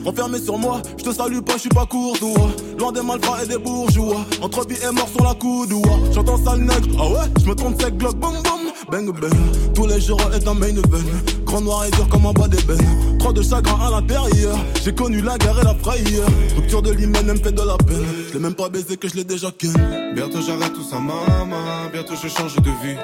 Renfermé 0.04 0.38
sur 0.38 0.58
moi, 0.58 0.82
je 0.98 1.04
te 1.04 1.14
salue 1.14 1.38
pas, 1.38 1.54
je 1.54 1.60
suis 1.60 1.68
pas 1.70 1.86
courtois. 1.86 2.50
Loin 2.78 2.92
des 2.92 3.00
malfrats 3.00 3.42
et 3.42 3.46
des 3.46 3.56
bourgeois. 3.56 4.16
Entre 4.42 4.66
vie 4.66 4.76
et 4.86 4.92
mort 4.92 5.08
sur 5.08 5.24
la 5.24 5.32
coudoua. 5.32 5.98
J'entends 6.12 6.44
sale 6.44 6.60
nègre, 6.60 6.88
ah 6.98 7.08
ouais, 7.08 7.32
je 7.40 7.48
me 7.48 7.54
trompe 7.54 7.80
sec, 7.80 7.96
glock, 7.96 8.16
boum 8.16 8.34
boum. 8.42 8.61
Bang 8.90 9.10
bang, 9.20 9.32
tous 9.74 9.86
les 9.86 10.00
jours 10.00 10.20
est 10.34 10.46
un 10.46 10.54
main 10.54 10.68
event. 10.68 11.04
Grand 11.44 11.60
noir 11.60 11.84
et 11.86 11.90
dur 11.90 12.08
comme 12.08 12.26
un 12.26 12.32
bas 12.32 12.48
d'ébène. 12.48 13.18
Trop 13.18 13.32
de 13.32 13.42
chagrin 13.42 13.78
à 13.86 13.90
l'intérieur. 13.90 14.56
J'ai 14.82 14.94
connu 14.94 15.20
la 15.20 15.38
guerre 15.38 15.58
et 15.60 15.64
la 15.64 15.74
frayeur. 15.74 16.26
Rupture 16.56 16.82
de 16.82 16.90
l'hymen, 16.92 17.24
elle 17.26 17.34
me 17.34 17.36
fait 17.36 17.52
de 17.52 17.62
la 17.62 17.76
peine. 17.78 18.04
Je 18.28 18.34
l'ai 18.34 18.40
même 18.40 18.54
pas 18.54 18.68
baisé 18.68 18.96
que 18.96 19.08
je 19.08 19.14
l'ai 19.14 19.24
déjà 19.24 19.50
ken. 19.56 19.72
Bientôt 20.14 20.40
j'arrête 20.40 20.72
tout 20.72 20.82
ça, 20.82 20.98
maman. 20.98 21.90
Bientôt 21.92 22.14
je 22.20 22.28
change 22.28 22.56
de 22.56 22.70
vie. 22.82 22.96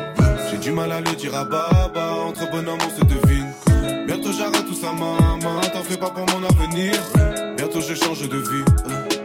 J'ai 0.51 0.59
du 0.59 0.73
mal 0.73 0.91
à 0.93 1.01
le 1.01 1.13
dire 1.13 1.35
à 1.35 1.45
baba. 1.45 2.15
Entre 2.27 2.51
bonhomme, 2.51 2.79
on 2.85 3.01
se 3.01 3.05
devine. 3.05 4.07
Bientôt 4.07 4.33
j'arrête 4.33 4.67
tout 4.67 4.75
ça, 4.75 4.93
maman. 4.93 5.61
T'en 5.73 5.83
fais 5.83 5.97
pas 5.97 6.11
pour 6.11 6.27
mon 6.27 6.47
avenir. 6.47 6.95
Bientôt 7.57 7.81
je 7.81 7.95
change 7.95 8.29
de 8.29 8.37
vie. 8.37 8.65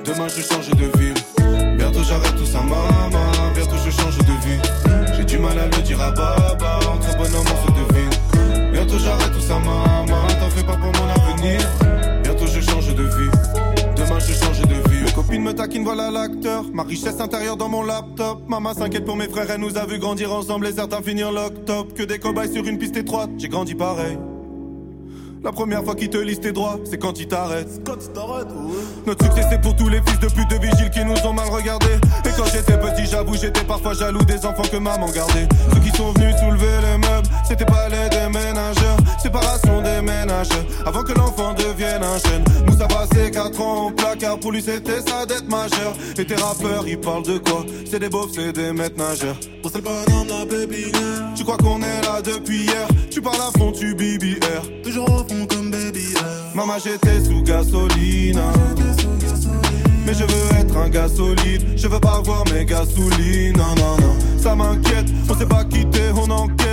Demain 0.05 0.27
je 0.27 0.41
change 0.41 0.69
de 0.69 0.97
vie. 0.97 1.62
Bientôt 1.83 2.03
j'arrête 2.07 2.35
tout 2.37 2.45
ça, 2.45 2.61
maman. 2.61 3.51
Bientôt 3.53 3.75
je 3.75 3.91
change 3.91 4.17
de 4.17 4.47
vie. 4.47 4.57
J'ai 5.17 5.25
du 5.25 5.37
mal 5.37 5.59
à 5.59 5.65
le 5.65 5.81
dire 5.81 6.01
à 6.01 6.11
baba. 6.11 6.79
Entre 6.89 7.17
bonhomme, 7.17 7.45
on 7.45 7.67
se 7.67 7.71
devine. 7.73 8.71
Bientôt 8.71 8.97
j'arrête 8.97 9.33
tout 9.33 9.41
ça, 9.41 9.59
maman. 9.59 10.05
T'en 10.39 10.49
fais 10.49 10.63
pas 10.63 10.77
pour 10.77 10.93
mon 10.93 11.09
avenir. 11.09 11.59
Bientôt 12.23 12.47
je 12.47 12.61
change 12.61 12.95
de 12.95 13.03
vie. 13.03 13.29
Demain 13.97 14.17
je 14.17 14.33
change 14.33 14.61
de 14.61 14.89
vie. 14.89 15.03
Mes 15.03 15.11
copines 15.11 15.43
me 15.43 15.53
taquinent, 15.53 15.83
voilà 15.83 16.09
l'acteur. 16.09 16.63
Ma 16.73 16.83
richesse 16.83 17.19
intérieure 17.19 17.57
dans 17.57 17.67
mon 17.67 17.83
laptop. 17.83 18.47
Maman 18.47 18.73
s'inquiète 18.73 19.03
pour 19.03 19.17
mes 19.17 19.27
frères, 19.27 19.51
elle 19.51 19.59
nous 19.59 19.77
a 19.77 19.85
vu 19.85 19.99
grandir 19.99 20.31
ensemble 20.31 20.67
et 20.67 20.71
certains 20.71 21.01
finir 21.01 21.33
lock 21.33 21.65
top. 21.65 21.93
Que 21.93 22.03
des 22.03 22.17
cobayes 22.17 22.53
sur 22.53 22.65
une 22.65 22.77
piste 22.77 22.95
étroite, 22.95 23.29
j'ai 23.37 23.49
grandi 23.49 23.75
pareil. 23.75 24.17
La 25.43 25.51
première 25.51 25.83
fois 25.83 25.93
qu'il 25.93 26.09
te 26.09 26.17
lise 26.17 26.39
tes 26.39 26.53
droits, 26.53 26.79
c'est 26.89 26.97
quand 26.97 27.19
il 27.19 27.27
t'arrête. 27.27 27.67
Quand 27.85 27.97
il 28.01 28.09
t'arrête, 28.13 28.47
Notre 29.05 29.25
succès, 29.25 29.45
c'est 29.49 29.59
pour 29.59 29.75
tous 29.75 29.89
les 29.89 30.01
fils 30.05 30.17
de 30.19 30.27
pute 30.27 30.49
de 30.49 30.55
vigile 30.55 30.89
qui 30.89 31.03
nous 31.03 31.17
ont 31.27 31.33
mal 31.33 31.49
regardés. 31.49 31.99
Et 32.23 32.29
quand 32.37 32.45
j'étais 32.45 32.77
petit, 32.77 33.05
j'avoue, 33.05 33.35
j'étais 33.35 33.65
parfois 33.65 33.93
jaloux 33.93 34.23
des 34.23 34.45
enfants 34.45 34.63
que 34.71 34.77
maman 34.77 35.09
gardait. 35.11 35.49
Ceux 35.73 35.79
qui 35.81 35.97
sont 35.97 36.13
venus 36.13 36.33
soulever 36.39 36.71
les 36.81 36.97
meubles, 36.97 37.27
c'était 37.45 37.65
pas 37.65 37.89
les 37.89 38.07
déménageurs. 38.09 38.97
Séparation 39.21 39.81
des 39.81 40.01
ménages, 40.01 40.47
avant 40.85 41.03
que 41.03 41.11
l'enfant 41.11 41.53
devienne 41.53 42.03
un 42.03 42.17
jeune. 42.17 42.43
Nous, 42.65 42.77
ça 42.77 42.87
passé 42.87 43.29
4 43.29 43.61
ans 43.61 43.87
au 43.87 43.91
placard, 43.91 44.39
pour 44.39 44.53
lui, 44.53 44.61
c'était 44.61 45.01
sa 45.01 45.25
dette 45.25 45.49
majeure. 45.49 45.93
Et 46.17 46.25
tes 46.25 46.35
rappeurs, 46.35 46.87
ils 46.87 46.99
parlent 46.99 47.23
de 47.23 47.37
quoi? 47.37 47.65
C'est 47.89 47.99
des 47.99 48.09
beaufs, 48.09 48.31
c'est 48.33 48.53
des 48.53 48.71
maîtres 48.71 48.97
nageurs. 48.97 49.37
Tu 51.35 51.43
crois 51.43 51.57
qu'on 51.57 51.81
est 51.81 52.01
là 52.01 52.21
depuis 52.21 52.63
hier? 52.63 52.87
Tu 53.11 53.21
parles 53.21 53.41
à 53.41 53.57
fond, 53.57 53.71
tu 53.71 53.93
BBR. 53.93 54.61
Toujours 54.83 55.09
au 55.09 55.23
Maman, 56.55 56.77
j'étais 56.83 57.23
sous 57.23 57.41
gasoline. 57.41 58.39
Mais 60.05 60.13
je 60.13 60.23
veux 60.23 60.59
être 60.59 60.77
un 60.77 60.89
gars 60.89 61.07
solide. 61.07 61.63
Je 61.75 61.87
veux 61.87 61.99
pas 61.99 62.21
voir 62.23 62.43
mes 62.53 62.65
gasolines. 62.65 63.57
Non, 63.57 63.75
non, 63.75 63.97
non. 63.97 64.15
Ça 64.37 64.55
m'inquiète. 64.55 65.07
On 65.29 65.35
s'est 65.37 65.45
pas 65.45 65.63
quitté, 65.65 66.01
on 66.15 66.29
enquête. 66.29 66.72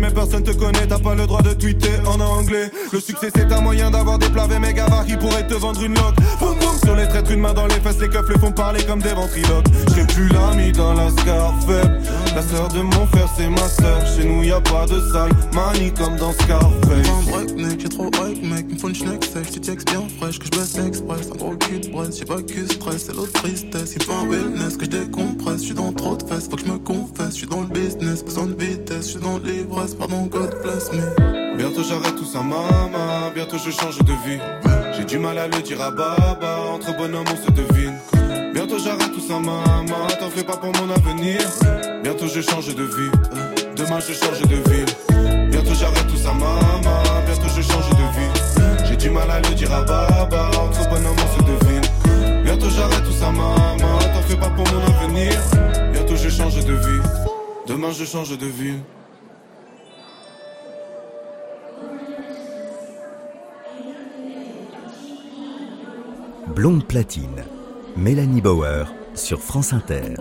Mais 0.00 0.10
personne 0.10 0.42
te 0.42 0.52
connaît. 0.52 0.86
T'as 0.86 0.98
pas 0.98 1.14
le 1.14 1.26
droit 1.26 1.42
de 1.42 1.52
tweeter 1.52 2.00
en 2.06 2.18
anglais. 2.18 2.70
Le 2.92 3.00
succès, 3.00 3.28
c'est 3.34 3.52
un 3.52 3.60
moyen 3.60 3.90
d'avoir 3.90 4.18
des 4.18 4.28
mes 4.58 4.72
gavards 4.72 5.04
qui 5.04 5.16
pourraient 5.16 5.46
te 5.46 5.54
vendre 5.54 5.82
une 5.82 5.94
loque. 5.94 6.16
Boum 6.40 6.58
boum 6.58 6.76
sur 6.82 6.96
les 6.96 7.06
traîtres, 7.08 7.30
une 7.30 7.40
main 7.40 7.52
dans 7.52 7.66
les 7.66 7.80
fesses. 7.80 8.00
Les 8.00 8.08
keufs 8.08 8.28
les 8.28 8.38
font 8.38 8.52
parler 8.52 8.82
comme 8.84 9.00
des 9.00 9.12
ventriloques. 9.12 9.66
J'ai 9.94 10.06
plus 10.06 10.28
l'ami 10.28 10.72
dans 10.72 10.94
la 10.94 11.10
scar 11.10 11.54
faible. 11.66 12.00
La 12.34 12.42
sœur 12.42 12.68
de 12.68 12.80
mon 12.80 13.06
frère, 13.06 13.28
c'est 13.36 13.48
ma 13.48 13.68
sœur. 13.68 14.06
Chez 14.06 14.24
nous, 14.24 14.42
y 14.44 14.50
a 14.50 14.60
pas 14.60 14.86
de 14.86 14.98
salle. 15.12 15.30
Mani 15.52 15.92
comme 15.92 16.16
dans 16.16 16.32
Scarface. 16.32 17.08
Un 17.08 17.30
break, 17.30 17.56
mec, 17.56 17.80
j'ai 17.80 17.88
trop 17.88 18.06
hype, 18.06 18.42
mec. 18.42 18.72
Me 18.72 18.78
faut 18.78 18.88
une 18.88 18.94
schneck 18.94 19.24
sèche. 19.24 19.50
Tu 19.52 19.60
textes 19.60 19.90
bien 19.90 20.02
fraîche, 20.18 20.38
que 20.38 20.46
je 20.46 20.50
baisse 20.50 20.78
express. 20.78 21.28
Un 21.32 21.36
gros 21.36 21.56
cul 21.56 21.80
de 21.80 21.90
bresse, 21.90 22.18
j'ai 22.18 22.24
pas 22.24 22.42
que 22.42 22.66
stress. 22.66 23.04
C'est 23.06 23.14
l'autre 23.14 23.32
tristesse. 23.32 23.94
Il 23.94 24.02
faut 24.02 24.12
un 24.12 24.26
wellness 24.26 24.76
que 24.76 24.86
je 24.86 24.90
décompresse. 24.90 25.60
Je 25.60 25.66
suis 25.66 25.74
dans 25.74 25.92
trop 25.92 26.16
de 26.16 26.22
fesses, 26.22 26.48
faut 26.48 26.56
que 26.56 26.64
je 26.64 26.72
me 26.72 26.78
confesse. 26.78 27.30
Je 27.30 27.38
suis 27.38 27.46
dans 27.46 27.60
le 27.60 27.68
business, 27.68 28.24
besoin 28.24 28.46
de 28.46 28.54
vitesse. 28.54 29.06
Je 29.06 29.10
suis 29.12 29.20
dans 29.20 29.33
l'ivresse, 29.38 29.94
pardon, 29.94 30.26
God 30.26 30.54
bless 30.62 30.92
me. 30.92 31.56
Bientôt 31.56 31.82
j'arrête 31.82 32.16
tout 32.16 32.24
ça, 32.24 32.40
maman. 32.40 33.30
Bientôt 33.34 33.56
je 33.58 33.70
change 33.70 33.98
de 33.98 34.12
vie. 34.26 34.40
J'ai 34.96 35.04
du 35.04 35.18
mal 35.18 35.38
à 35.38 35.46
le 35.46 35.62
dire 35.62 35.80
à 35.80 35.90
Baba. 35.90 36.58
Entre 36.72 36.96
bonhommes, 36.96 37.26
on 37.32 37.46
se 37.46 37.50
devine. 37.52 37.94
Bientôt 38.52 38.78
j'arrête 38.78 39.12
tout 39.12 39.20
ça, 39.20 39.38
maman. 39.38 40.06
T'en 40.20 40.30
fais 40.30 40.44
pas 40.44 40.56
pour 40.56 40.72
mon 40.72 40.90
avenir. 40.92 41.40
Bientôt 42.02 42.26
je 42.26 42.40
change 42.40 42.74
de 42.74 42.82
vie. 42.82 43.10
Demain 43.76 44.00
je 44.00 44.12
change 44.12 44.40
de 44.40 44.70
ville. 44.70 45.50
Bientôt 45.50 45.74
j'arrête 45.74 46.06
tout 46.08 46.16
ça, 46.16 46.32
maman. 46.32 47.02
Bientôt 47.26 47.48
je 47.56 47.62
change 47.62 47.90
de 47.90 48.06
vie. 48.16 48.86
J'ai 48.88 48.96
du 48.96 49.10
mal 49.10 49.30
à 49.30 49.40
le 49.40 49.54
dire 49.54 49.72
à 49.72 49.82
Baba. 49.82 50.50
Entre 50.60 50.88
bonhommes, 50.88 51.16
on 51.16 51.38
se 51.38 51.42
devine. 51.44 52.42
Bientôt 52.44 52.70
j'arrête 52.70 53.04
tout 53.04 53.12
ça, 53.12 53.30
maman. 53.30 53.98
T'en 54.12 54.22
fais 54.22 54.36
pas 54.36 54.50
pour 54.50 54.64
mon 54.72 54.82
avenir. 54.94 55.32
Bientôt 55.92 56.16
je 56.16 56.28
change 56.28 56.64
de 56.64 56.74
vie. 56.74 57.02
Demain 57.66 57.90
je 57.92 58.04
change 58.04 58.36
de 58.36 58.46
ville. 58.46 58.80
Blonde 66.54 66.86
platine, 66.86 67.44
Mélanie 67.96 68.40
Bauer 68.40 68.86
sur 69.16 69.40
France 69.40 69.72
Inter. 69.72 70.14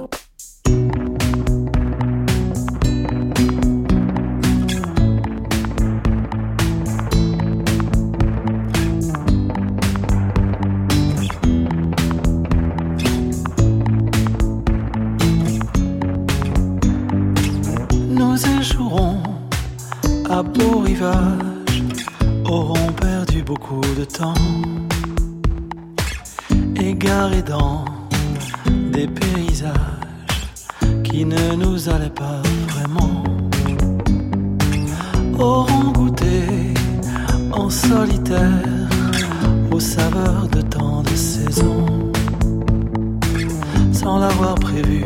Sans 44.03 44.19
l'avoir 44.19 44.55
prévu. 44.55 45.05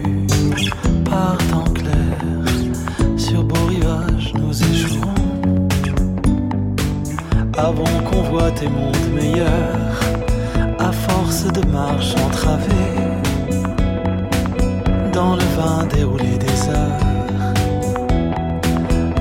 Par 1.05 1.38
temps 1.49 1.71
clair 1.73 2.17
sur 3.17 3.43
beau 3.43 3.65
rivage 3.67 4.33
nous 4.36 4.63
échouerons 4.63 5.67
Avant 7.57 7.95
qu'on 8.05 8.21
voit 8.23 8.51
tes 8.51 8.67
mondes 8.67 9.10
meilleurs 9.13 9.99
À 10.79 10.91
force 10.91 11.45
de 11.45 11.65
marche 11.67 12.13
entravée 12.25 12.95
Dans 15.13 15.36
le 15.36 15.47
vin 15.57 15.86
déroulé 15.93 16.38
des 16.38 16.69
heures 16.69 17.07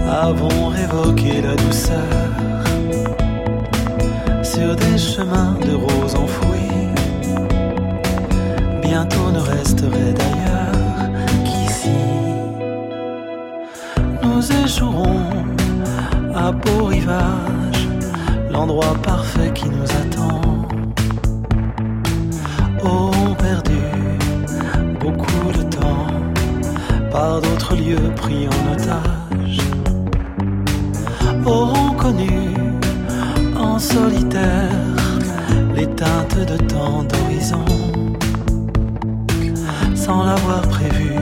Avons 0.09 0.69
révoqué 0.69 1.43
la 1.43 1.55
douceur. 1.57 2.23
Sur 4.43 4.75
des 4.75 4.99
chemins 4.99 5.57
de 5.65 5.75
roses 5.75 6.15
enfouis 6.15 6.66
Bientôt 8.99 9.31
ne 9.31 9.41
resterait 9.41 10.15
d'ailleurs 10.15 11.11
qu'ici 11.45 11.99
nous 14.23 14.41
échouerons 14.65 15.45
à 16.35 16.51
beau 16.51 16.87
rivage, 16.87 17.89
l'endroit 18.51 18.95
parfait 19.03 19.53
qui 19.55 19.67
nous 19.69 19.91
attend. 20.03 20.41
Auront 22.83 23.35
perdu 23.35 23.83
beaucoup 24.99 25.53
de 25.59 25.63
temps 25.65 26.07
par 27.11 27.43
d'autres 27.43 27.77
lieux 27.77 28.11
pris 28.17 28.49
en 28.49 28.73
otage. 28.73 29.61
Auront 31.45 31.93
connu 31.99 32.55
en 33.61 33.79
solitaire 33.79 34.71
les 35.75 35.87
teintes 35.87 36.47
de 36.51 36.57
tant 36.65 37.03
d'horizons 37.03 38.06
sans 40.07 40.23
l'avoir 40.23 40.63
prévu 40.69 41.15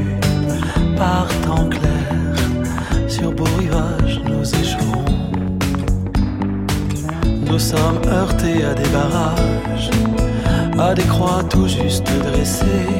par 0.95 1.27
temps 1.47 1.69
clair 1.71 2.35
sur 3.09 3.33
beau 3.33 3.49
rivage 3.59 4.21
nous 4.29 4.47
échouerons. 4.61 5.05
Nous 7.51 7.59
sommes 7.59 8.03
heurtés 8.07 8.63
à 8.63 8.75
des 8.75 8.89
barrages, 8.97 9.91
à 10.79 10.93
des 10.93 11.09
croix 11.13 11.43
tout 11.49 11.67
juste 11.67 12.11
dressées, 12.29 12.91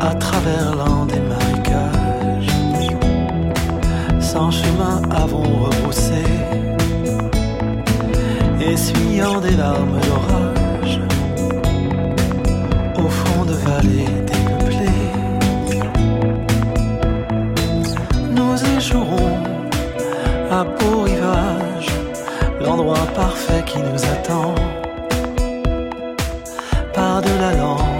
à 0.00 0.12
travers 0.14 0.74
l'an 0.78 1.06
des 1.06 1.22
marécages. 1.32 2.54
Sans 4.18 4.50
chemin 4.50 4.96
avons 5.24 5.48
rebroussé, 5.64 6.24
essuyant 8.60 9.40
des 9.40 9.56
larmes 9.62 10.00
d'orage, 10.06 10.35
nous 18.30 18.56
échouerons 18.76 19.32
à 20.50 20.64
beau 20.64 21.02
rivage, 21.02 21.88
l'endroit 22.60 23.06
parfait 23.14 23.62
qui 23.66 23.78
nous 23.78 24.04
attend. 24.04 24.54
Par 26.94 27.20
de 27.20 27.28
la 27.40 27.52
lande 27.54 27.95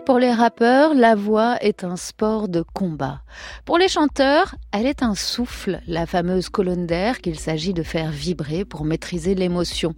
pour 0.00 0.18
les 0.18 0.32
rappeurs, 0.32 0.94
la 0.94 1.14
voix 1.14 1.56
est 1.60 1.84
un 1.84 1.96
sport 1.96 2.48
de 2.48 2.62
combat. 2.62 3.22
Pour 3.64 3.78
les 3.78 3.88
chanteurs, 3.88 4.54
elle 4.72 4.86
est 4.86 5.02
un 5.02 5.16
souffle, 5.16 5.80
la 5.88 6.06
fameuse 6.06 6.48
colonne 6.48 6.86
d'air 6.86 7.20
qu'il 7.20 7.38
s'agit 7.38 7.74
de 7.74 7.82
faire 7.82 8.12
vibrer 8.12 8.64
pour 8.64 8.84
maîtriser 8.84 9.34
l'émotion. 9.34 9.94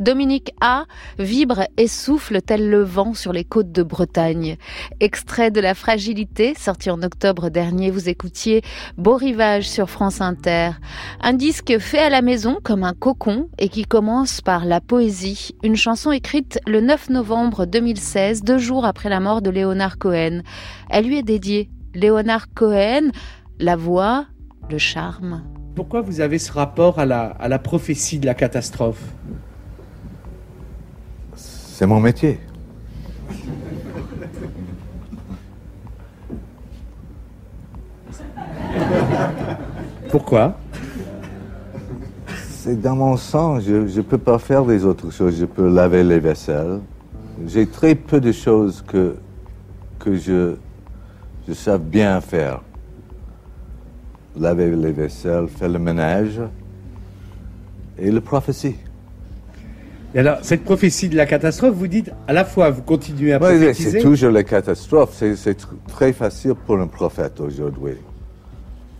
Dominique 0.00 0.52
A 0.60 0.86
vibre 1.18 1.62
et 1.76 1.86
souffle 1.86 2.42
tel 2.42 2.68
le 2.68 2.82
vent 2.82 3.14
sur 3.14 3.32
les 3.32 3.44
côtes 3.44 3.70
de 3.70 3.84
Bretagne. 3.84 4.56
Extrait 4.98 5.52
de 5.52 5.60
La 5.60 5.74
Fragilité, 5.74 6.54
sorti 6.58 6.90
en 6.90 7.02
octobre 7.02 7.50
dernier, 7.50 7.92
vous 7.92 8.08
écoutiez 8.08 8.62
Beau 8.98 9.14
Rivage 9.14 9.68
sur 9.68 9.88
France 9.88 10.20
Inter. 10.20 10.70
Un 11.20 11.32
disque 11.32 11.78
fait 11.78 12.00
à 12.00 12.10
la 12.10 12.20
maison 12.20 12.58
comme 12.64 12.82
un 12.82 12.94
cocon 12.94 13.48
et 13.58 13.68
qui 13.68 13.84
commence 13.84 14.40
par 14.40 14.64
la 14.64 14.80
poésie, 14.80 15.52
une 15.62 15.76
chanson 15.76 16.10
écrite 16.10 16.58
le 16.66 16.80
9 16.80 17.10
novembre 17.10 17.64
2016, 17.64 18.42
deux 18.42 18.58
jours 18.58 18.86
après 18.86 19.08
la 19.08 19.20
mort 19.20 19.40
de 19.40 19.50
Léonard 19.50 19.98
Cohen. 19.98 20.42
Elle 20.90 21.06
lui 21.06 21.18
est 21.18 21.22
dédiée. 21.22 21.70
Léonard 21.96 22.52
Cohen, 22.52 23.10
la 23.58 23.76
voix, 23.76 24.26
le 24.70 24.78
charme. 24.78 25.42
Pourquoi 25.74 26.00
vous 26.00 26.20
avez 26.20 26.38
ce 26.38 26.52
rapport 26.52 26.98
à 26.98 27.06
la, 27.06 27.26
à 27.26 27.48
la 27.48 27.58
prophétie 27.58 28.18
de 28.18 28.26
la 28.26 28.34
catastrophe? 28.34 29.02
C'est 31.34 31.86
mon 31.86 32.00
métier. 32.00 32.40
Pourquoi? 40.10 40.56
C'est 42.42 42.80
dans 42.80 42.96
mon 42.96 43.16
sang. 43.16 43.60
Je 43.60 43.74
ne 43.74 44.02
peux 44.02 44.18
pas 44.18 44.38
faire 44.38 44.64
des 44.64 44.84
autres 44.84 45.10
choses. 45.10 45.38
Je 45.38 45.44
peux 45.44 45.68
laver 45.68 46.02
les 46.02 46.18
vaisselles. 46.18 46.80
J'ai 47.46 47.66
très 47.66 47.94
peu 47.94 48.20
de 48.20 48.32
choses 48.32 48.82
que, 48.86 49.16
que 49.98 50.16
je, 50.16 50.56
je 51.46 51.52
sais 51.52 51.78
bien 51.78 52.20
faire. 52.22 52.62
Laver 54.38 54.74
les 54.76 54.92
vaisselles, 54.92 55.48
faire 55.48 55.68
le 55.70 55.78
ménage 55.78 56.40
et 57.98 58.10
le 58.10 58.20
prophétie. 58.20 58.76
Et 60.14 60.18
alors, 60.18 60.38
cette 60.42 60.62
prophétie 60.64 61.08
de 61.08 61.16
la 61.16 61.26
catastrophe, 61.26 61.74
vous 61.74 61.86
dites 61.86 62.10
à 62.28 62.32
la 62.32 62.44
fois, 62.44 62.70
vous 62.70 62.82
continuez 62.82 63.32
à 63.32 63.36
Oui, 63.36 63.48
prophétiser. 63.48 63.90
c'est 63.92 64.00
toujours 64.00 64.30
la 64.30 64.44
catastrophe. 64.44 65.14
C'est- 65.14 65.36
C'est 65.36 65.58
tr- 65.58 65.68
très 65.88 66.12
facile 66.12 66.54
pour 66.66 66.78
un 66.78 66.86
prophète 66.86 67.40
aujourd'hui. 67.40 67.94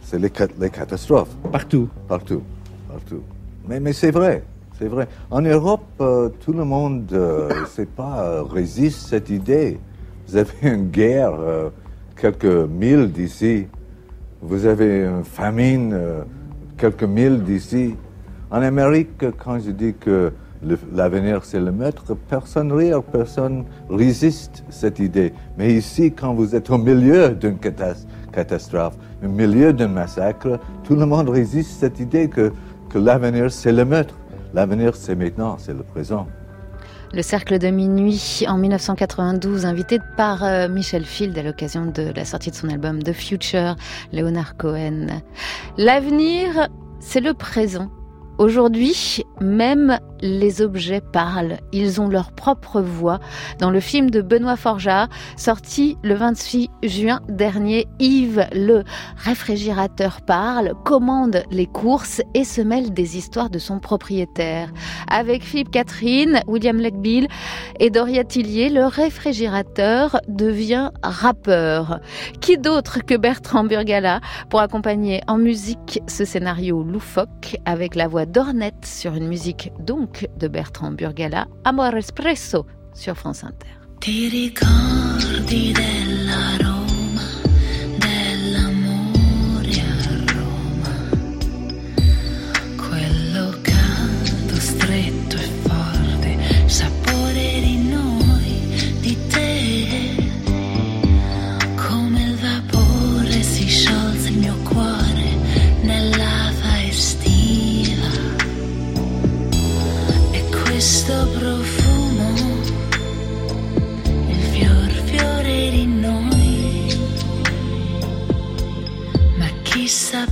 C'est 0.03 0.19
les, 0.19 0.31
les 0.61 0.71
catastrophes. 0.71 1.35
Partout. 1.53 1.89
Partout. 2.09 2.43
Partout. 2.89 3.23
Mais, 3.69 3.81
mais 3.81 3.93
c'est 3.93 4.11
vrai. 4.11 4.43
C'est 4.79 4.89
vrai. 4.89 5.09
En 5.31 5.41
Europe, 5.43 5.85
euh, 6.01 6.29
tout 6.45 6.53
le 6.53 6.65
monde, 6.65 7.09
euh, 7.13 7.51
c'est 7.75 7.89
pas, 7.91 8.23
euh, 8.25 8.43
résiste 8.43 9.09
cette 9.09 9.31
idée. 9.31 9.79
Vous 10.29 10.37
avez 10.37 10.53
une 10.63 10.89
guerre 10.91 11.33
euh, 11.39 11.69
quelques 12.21 12.45
milles 12.69 13.11
d'ici. 13.13 13.67
Vous 14.43 14.67
avez 14.67 15.05
une 15.05 15.25
famine 15.25 15.93
euh, 15.95 16.23
quelques 16.77 17.05
milles 17.05 17.43
d'ici. 17.43 17.95
En 18.51 18.63
Amérique, 18.63 19.25
quand 19.43 19.59
je 19.59 19.71
dis 19.71 19.95
que 19.95 20.33
l'avenir 20.95 21.45
c'est 21.45 21.61
le 21.61 21.73
maître, 21.73 22.15
personne 22.29 22.73
rire, 22.73 23.03
personne 23.03 23.65
résiste 23.91 24.65
cette 24.69 24.99
idée. 24.99 25.33
Mais 25.59 25.73
ici, 25.75 26.13
quand 26.13 26.35
vous 26.35 26.55
êtes 26.55 26.71
au 26.71 26.79
milieu 26.79 27.31
d'une 27.31 27.57
catas- 27.57 28.07
catastrophe, 28.33 28.97
au 29.25 29.29
milieu 29.29 29.73
d'un 29.73 29.89
massacre, 29.89 30.61
tout 30.85 30.95
le 30.97 31.07
monde 31.07 31.29
résiste 31.29 31.81
cette 31.81 31.99
idée 31.99 32.29
que, 32.29 32.53
que 32.89 32.99
l'avenir 32.99 33.51
c'est 33.51 33.73
le 33.73 33.85
maître. 33.85 34.15
L'avenir 34.55 34.95
c'est 34.95 35.17
maintenant, 35.17 35.57
c'est 35.59 35.75
le 35.75 35.83
présent. 35.83 36.27
Le 37.17 37.23
Cercle 37.23 37.59
de 37.59 37.69
Minuit 37.69 38.45
en 38.47 38.59
1992, 38.59 39.65
invité 39.65 40.01
par 40.19 40.45
euh, 40.45 40.69
Michel 40.69 41.07
Field 41.07 41.39
à 41.39 41.43
l'occasion 41.43 41.87
de 41.87 42.13
la 42.15 42.27
sortie 42.27 42.51
de 42.51 42.55
son 42.55 42.69
album 42.69 43.03
The 43.03 43.15
Future, 43.15 43.75
Leonard 44.13 44.59
Cohen. 44.59 45.07
L'avenir, 45.79 46.69
c'est 47.01 47.23
le 47.23 47.33
présent. 47.33 47.91
Aujourd'hui, 48.39 49.25
même 49.41 49.99
les 50.21 50.61
objets 50.61 51.01
parlent. 51.01 51.57
Ils 51.73 52.01
ont 52.01 52.09
leur 52.09 52.33
propre 52.33 52.83
voix. 52.83 53.19
Dans 53.59 53.71
le 53.71 53.81
film 53.81 54.11
de 54.11 54.21
Benoît 54.21 54.57
Forjard, 54.57 55.09
sorti 55.37 55.97
le 56.03 56.15
26 56.15 56.69
juin 56.83 57.21
dernier, 57.29 57.87
Yves, 57.99 58.47
le 58.53 58.85
réfrigérateur, 59.17 60.21
parle, 60.21 60.75
commande 60.85 61.45
les 61.51 61.67
courses 61.67 62.21
et 62.35 62.45
se 62.45 62.61
mêle 62.61 62.93
des 62.93 63.17
histoires 63.17 63.49
de 63.49 63.59
son 63.59 63.79
propriétaire. 63.79 64.71
Avec 65.11 65.43
Philippe 65.43 65.71
Catherine, 65.71 66.43
William 66.47 66.79
Legbill 66.79 67.29
et 67.81 67.91
Doria 67.91 68.25
Tillier, 68.25 68.69
le 68.69 68.85
réfrigérateur 68.85 70.21
devient 70.29 70.91
rappeur. 71.03 72.01
Qui 72.41 72.59
d'autre 72.59 72.99
que 73.05 73.17
Bertrand 73.17 73.65
Burgala 73.65 74.21
pour 74.51 74.61
accompagner 74.61 75.23
en 75.27 75.39
musique 75.39 76.01
ce 76.07 76.25
scénario 76.25 76.83
loufoque 76.83 77.57
avec 77.65 77.95
la 77.95 78.09
voix 78.09 78.26
d'Ornette 78.27 78.85
sur 78.85 79.15
une 79.15 79.27
musique 79.27 79.73
donc 79.81 80.29
de 80.39 80.49
Bertrand 80.49 80.91
Burgala, 80.91 81.47
Amor 81.65 81.95
Espresso 81.97 82.67
sur 82.95 83.17
France 83.17 83.45
Inter. 83.45 83.67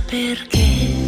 Perché 0.05 1.04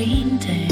waiting. 0.00 0.69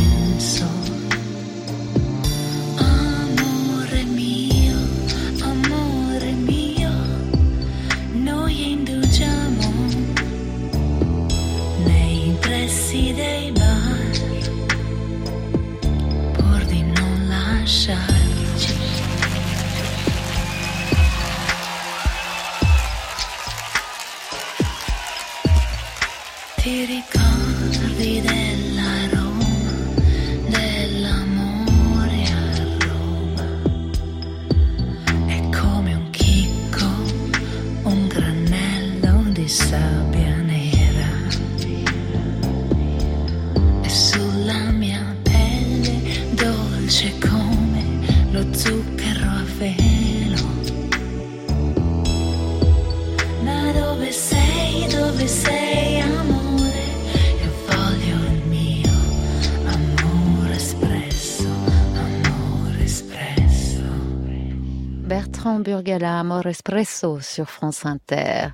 Sur 67.22 67.48
France 67.48 67.86
Inter. 67.86 68.48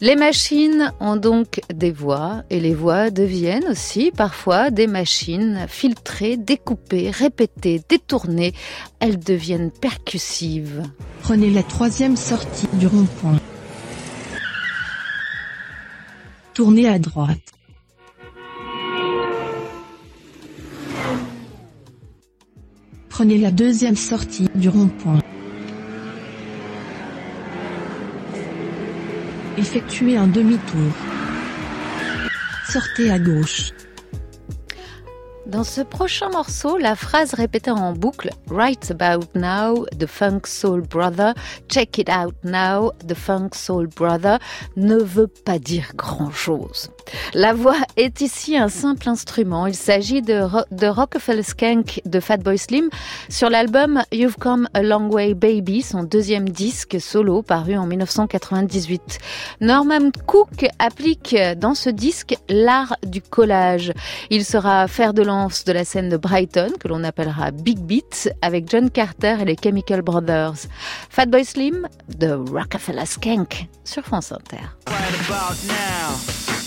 Les 0.00 0.16
machines 0.16 0.92
ont 0.98 1.14
donc 1.14 1.60
des 1.72 1.92
voix 1.92 2.42
et 2.50 2.58
les 2.58 2.74
voix 2.74 3.10
deviennent 3.10 3.68
aussi 3.68 4.10
parfois 4.10 4.70
des 4.70 4.88
machines 4.88 5.66
filtrées, 5.68 6.36
découpées, 6.36 7.10
répétées, 7.10 7.80
détournées. 7.88 8.54
Elles 8.98 9.20
deviennent 9.20 9.70
percussives. 9.70 10.82
Prenez 11.22 11.50
la 11.50 11.62
troisième 11.62 12.16
sortie 12.16 12.66
du 12.72 12.88
rond-point. 12.88 13.38
Tournez 16.54 16.88
à 16.88 16.98
droite. 16.98 17.38
Prenez 23.08 23.38
la 23.38 23.52
deuxième 23.52 23.96
sortie 23.96 24.48
du 24.56 24.68
rond-point. 24.68 25.20
Effectuez 29.60 30.16
un 30.16 30.26
demi-tour. 30.26 30.90
Sortez 32.66 33.10
à 33.10 33.18
gauche. 33.18 33.72
Dans 35.44 35.64
ce 35.64 35.82
prochain 35.82 36.30
morceau, 36.30 36.78
la 36.78 36.96
phrase 36.96 37.34
répétée 37.34 37.70
en 37.70 37.92
boucle 37.92 38.30
Right 38.48 38.90
about 38.90 39.26
now, 39.34 39.84
the 39.98 40.06
funk 40.06 40.46
soul 40.46 40.80
brother, 40.80 41.34
check 41.68 41.98
it 41.98 42.08
out 42.08 42.34
now, 42.42 42.92
the 43.06 43.14
funk 43.14 43.50
soul 43.54 43.86
brother 43.86 44.38
ne 44.76 44.96
veut 44.96 45.26
pas 45.26 45.58
dire 45.58 45.92
grand 45.94 46.30
chose. 46.30 46.90
La 47.34 47.52
voix 47.52 47.76
est 47.96 48.20
ici 48.20 48.56
un 48.56 48.68
simple 48.68 49.08
instrument. 49.08 49.66
Il 49.66 49.74
s'agit 49.74 50.22
de, 50.22 50.40
Ro 50.40 50.60
de 50.70 50.86
Rockefeller 50.86 51.42
Skank 51.42 52.00
de 52.04 52.20
Fatboy 52.20 52.58
Slim 52.58 52.88
sur 53.28 53.50
l'album 53.50 54.02
You've 54.12 54.36
Come 54.36 54.68
a 54.74 54.82
Long 54.82 55.08
Way 55.10 55.34
Baby, 55.34 55.82
son 55.82 56.02
deuxième 56.02 56.48
disque 56.48 57.00
solo 57.00 57.42
paru 57.42 57.76
en 57.76 57.86
1998. 57.86 59.18
Norman 59.60 60.10
Cook 60.26 60.66
applique 60.78 61.36
dans 61.56 61.74
ce 61.74 61.90
disque 61.90 62.36
l'art 62.48 62.96
du 63.04 63.22
collage. 63.22 63.92
Il 64.30 64.44
sera 64.44 64.86
fer 64.88 65.14
de 65.14 65.22
lance 65.22 65.64
de 65.64 65.72
la 65.72 65.84
scène 65.84 66.08
de 66.08 66.16
Brighton, 66.16 66.72
que 66.78 66.88
l'on 66.88 67.04
appellera 67.04 67.50
Big 67.50 67.78
Beat, 67.78 68.32
avec 68.42 68.70
John 68.70 68.90
Carter 68.90 69.36
et 69.40 69.44
les 69.44 69.56
Chemical 69.62 70.02
Brothers. 70.02 70.66
Fatboy 71.08 71.44
Slim 71.44 71.88
de 72.08 72.32
Rockefeller 72.32 73.06
Skank 73.06 73.68
sur 73.84 74.02
France 74.02 74.32
Inter. 74.32 74.58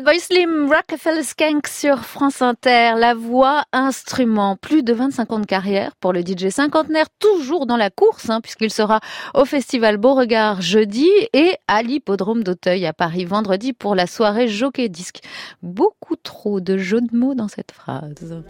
brother. 0.00 0.06
Fatboy 0.06 0.20
Slim, 0.20 0.70
Rockefeller 0.70 1.22
Skank 1.22 1.66
sur 1.66 2.04
France 2.04 2.42
Inter, 2.42 2.94
la 2.98 3.14
voix, 3.14 3.64
instrument, 3.72 4.56
plus 4.56 4.82
de 4.82 4.92
25 4.92 5.32
ans 5.32 5.38
de 5.38 5.46
carrière 5.46 5.96
pour 5.96 6.12
le 6.12 6.20
DJ 6.20 6.50
cinquantenaire, 6.50 7.06
toujours 7.18 7.66
dans 7.66 7.76
la 7.76 7.90
course, 7.90 8.28
hein, 8.30 8.40
puisqu'il 8.40 8.70
sera 8.70 9.00
au 9.34 9.44
festival 9.44 9.96
Beauregard 9.96 10.60
jeudi 10.60 11.08
et 11.32 11.56
à 11.68 11.82
l'hippodrome 11.82 12.42
d'Auteuil 12.42 12.86
à 12.86 12.92
Paris 12.92 13.24
vendredi 13.24 13.72
pour 13.72 13.94
la 13.94 14.06
soirée 14.06 14.48
Jockey 14.48 14.88
Disque. 14.88 15.20
Beaucoup 15.62 16.16
trop 16.16 16.60
de 16.60 16.76
jeux 16.76 17.00
de 17.00 17.16
mots 17.16 17.34
dans 17.34 17.48
cette 17.48 17.72
phrase. 17.72 18.42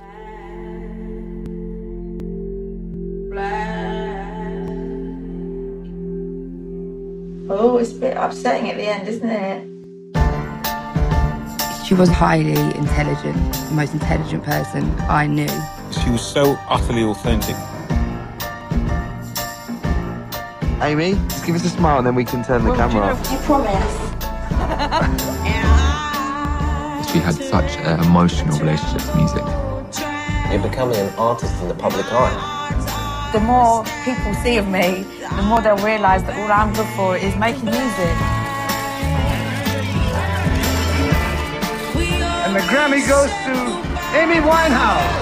Oh, 7.49 7.79
it's 7.79 7.93
a 7.93 7.95
bit 7.95 8.17
upsetting 8.17 8.69
at 8.71 8.77
the 8.77 8.89
end, 8.89 9.09
isn't? 9.09 9.76
She 11.97 12.01
was 12.01 12.11
highly 12.11 12.53
intelligent, 12.77 13.55
the 13.55 13.75
most 13.75 13.95
intelligent 13.95 14.45
person 14.45 14.85
I 15.09 15.27
knew. 15.27 15.49
She 16.05 16.11
was 16.11 16.21
so 16.21 16.59
utterly 16.69 17.03
authentic. 17.05 17.57
Amy, 20.83 21.15
just 21.31 21.47
give 21.47 21.55
us 21.57 21.65
a 21.65 21.71
smile 21.71 21.97
and 21.97 22.07
then 22.07 22.15
we 22.15 22.27
can 22.27 22.45
turn 22.45 22.65
the 22.65 22.75
camera 22.75 23.15
off. 23.15 23.33
I 23.33 23.39
promise. 23.47 23.97
She 27.13 27.19
had 27.19 27.35
such 27.37 27.79
an 27.79 28.01
emotional 28.01 28.59
relationship 28.59 29.01
to 29.01 29.17
music. 29.17 29.45
You're 30.53 30.61
becoming 30.69 30.97
an 30.97 31.15
artist 31.17 31.55
in 31.63 31.69
the 31.69 31.75
public 31.75 32.05
eye. 32.11 33.31
The 33.33 33.41
more 33.41 33.85
people 34.05 34.35
see 34.43 34.59
of 34.59 34.69
me, 34.69 35.07
the 35.35 35.43
more 35.45 35.63
they'll 35.63 35.79
realise 35.79 36.21
that 36.25 36.37
all 36.37 36.53
I'm 36.53 36.75
good 36.75 36.89
for 36.95 37.17
is 37.17 37.35
making 37.37 37.65
music. 37.65 38.36
The 42.57 42.63
Grammy 42.73 43.07
goes 43.07 43.29
to 43.45 43.53
Amy 44.17 44.41
Winehouse. 44.41 45.13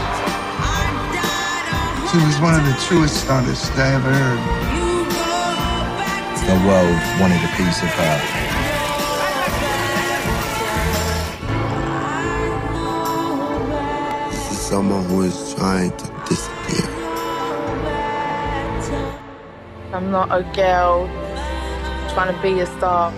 She 2.08 2.18
was 2.24 2.38
one 2.38 2.54
of 2.54 2.64
the 2.64 2.76
truest 2.86 3.28
artists 3.28 3.70
I 3.70 3.94
ever 3.94 4.12
heard. 4.12 4.38
The 6.46 6.54
world 6.64 7.00
wanted 7.20 7.42
a 7.42 7.50
piece 7.56 7.82
of 7.82 7.90
her. 7.98 8.18
This 14.30 14.46
is 14.52 14.60
someone 14.60 15.04
who 15.06 15.22
is 15.22 15.54
trying 15.54 15.90
to 15.90 16.06
disappear. 16.28 16.88
I'm 19.92 20.12
not 20.12 20.30
a 20.30 20.44
girl 20.54 21.08
trying 22.14 22.32
to 22.32 22.40
be 22.42 22.60
a 22.60 22.66
star. 22.66 23.12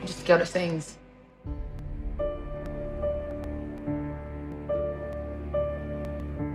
I'm 0.00 0.06
just 0.06 0.24
a 0.24 0.26
girl 0.26 0.38
that 0.38 0.48
sings. 0.48 0.96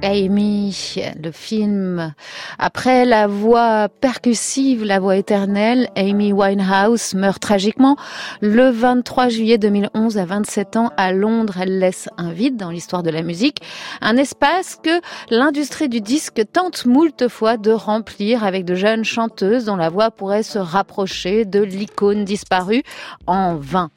Amy, 0.04 0.96
le 1.22 1.32
film. 1.32 2.14
Après 2.58 3.06
la 3.06 3.28
voix 3.28 3.88
percussive, 3.90 4.84
la 4.84 5.00
voix 5.00 5.16
éternelle, 5.16 5.90
Amy 5.96 6.34
Winehouse 6.34 7.14
meurt 7.14 7.42
tragiquement 7.42 7.96
le 8.42 8.70
23 8.70 9.30
juillet 9.30 9.58
2011 9.58 10.18
à 10.18 10.26
27 10.26 10.76
ans 10.78 10.92
à 10.98 11.12
Londres. 11.12 11.56
Elle 11.62 11.80
laisse 11.80 12.10
un 12.18 12.32
vide 12.32 12.58
dans 12.58 12.70
l'histoire 12.70 13.04
de 13.04 13.10
la 13.10 13.22
musique, 13.22 13.60
un 14.02 14.18
espace 14.18 14.78
que 14.82 15.02
l'industrie 15.30 15.90
du 15.90 16.02
disque 16.02 16.42
tente 16.52 16.86
moult 16.86 17.28
fois 17.28 17.58
de 17.58 17.72
remplir 17.72 18.44
avec 18.44 18.66
de 18.66 18.76
jeunes 18.76 19.04
chanteuses 19.04 19.66
dont 19.66 19.76
la 19.76 19.90
voix 19.90 20.12
pourrait 20.12 20.44
se 20.44 20.60
rapprocher 20.60 21.46
de 21.46 21.62
l'icône 21.62 22.26
disparue 22.26 22.84
en 23.28 23.56
vain. 23.56 23.92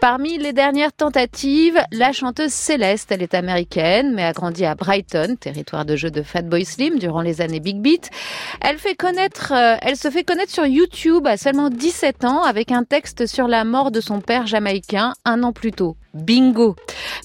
Parmi 0.00 0.38
les 0.38 0.52
dernières 0.52 0.92
tentatives, 0.92 1.80
la 1.92 2.12
chanteuse 2.12 2.52
Céleste, 2.52 3.10
elle 3.12 3.22
est 3.22 3.34
américaine, 3.34 4.12
mais 4.14 4.24
a 4.24 4.32
grandi 4.32 4.64
à 4.64 4.74
Brighton, 4.74 5.33
territoire 5.36 5.84
de 5.84 5.96
jeu 5.96 6.10
de 6.10 6.22
Fatboy 6.22 6.64
Slim 6.64 6.98
durant 6.98 7.22
les 7.22 7.40
années 7.40 7.60
Big 7.60 7.78
Beat. 7.78 8.10
Elle 8.60 8.76
euh, 8.76 9.76
elle 9.82 9.96
se 9.96 10.10
fait 10.10 10.24
connaître 10.24 10.52
sur 10.52 10.66
YouTube 10.66 11.26
à 11.26 11.36
seulement 11.36 11.70
17 11.70 12.24
ans 12.24 12.42
avec 12.42 12.72
un 12.72 12.84
texte 12.84 13.26
sur 13.26 13.48
la 13.48 13.64
mort 13.64 13.90
de 13.90 14.00
son 14.00 14.20
père 14.20 14.46
jamaïcain 14.46 15.14
un 15.24 15.42
an 15.42 15.52
plus 15.52 15.72
tôt. 15.72 15.96
Bingo. 16.14 16.76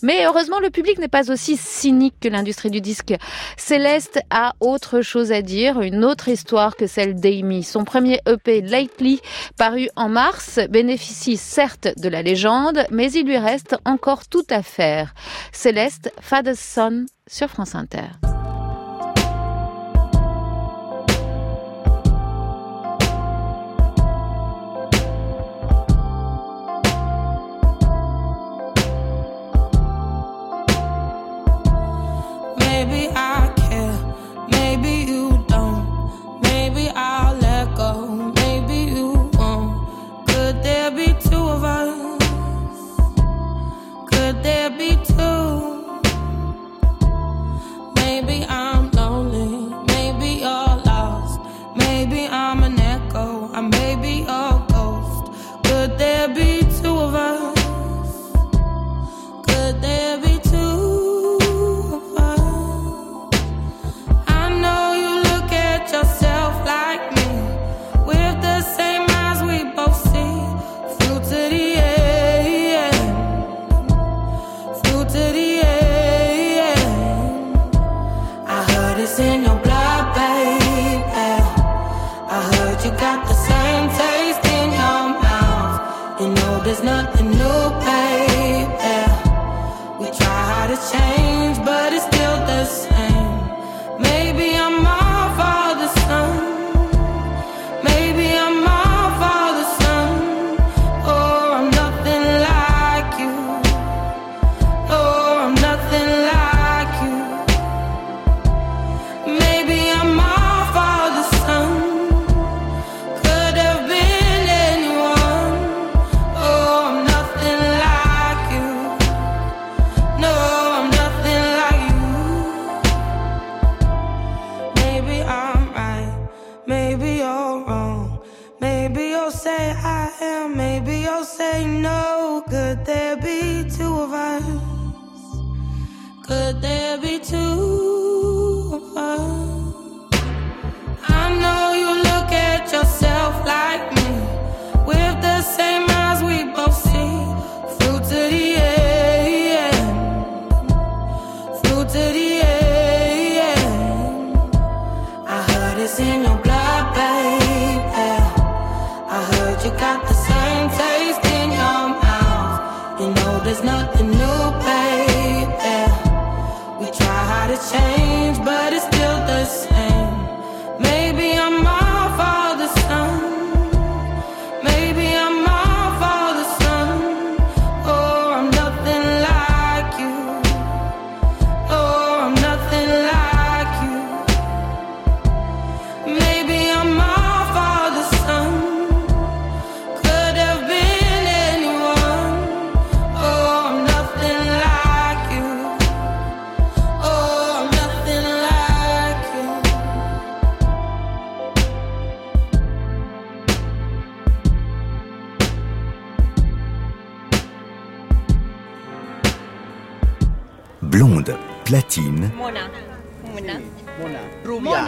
Mais 0.02 0.26
heureusement, 0.26 0.60
le 0.60 0.70
public 0.70 0.98
n'est 0.98 1.08
pas 1.08 1.32
aussi 1.32 1.58
cynique 1.58 2.16
que 2.20 2.28
l'industrie 2.28 2.72
du 2.72 2.82
disque. 2.82 3.14
Céleste 3.58 4.20
a 4.30 4.54
autre 4.60 5.02
chose 5.02 5.32
à 5.32 5.42
dire, 5.42 5.82
une 5.82 6.04
autre 6.04 6.28
histoire 6.28 6.76
que 6.76 6.88
celle 6.88 7.16
d'Amy. 7.16 7.64
Son 7.64 7.84
premier 7.84 8.20
EP, 8.28 8.62
Lately, 8.62 9.22
paru 9.58 9.90
en 9.96 10.10
mars, 10.10 10.60
bénéficie 10.70 11.38
certes 11.38 11.90
de 11.98 12.10
la 12.10 12.22
légende, 12.22 12.84
mais 12.92 13.12
il 13.12 13.26
lui 13.26 13.38
reste 13.38 13.76
encore 13.86 14.28
tout 14.28 14.46
à 14.50 14.64
faire. 14.64 15.14
Céleste, 15.52 16.12
Father's 16.20 16.60
Son, 16.60 17.06
sur 17.30 17.48
France 17.48 17.76
Inter. 17.76 18.29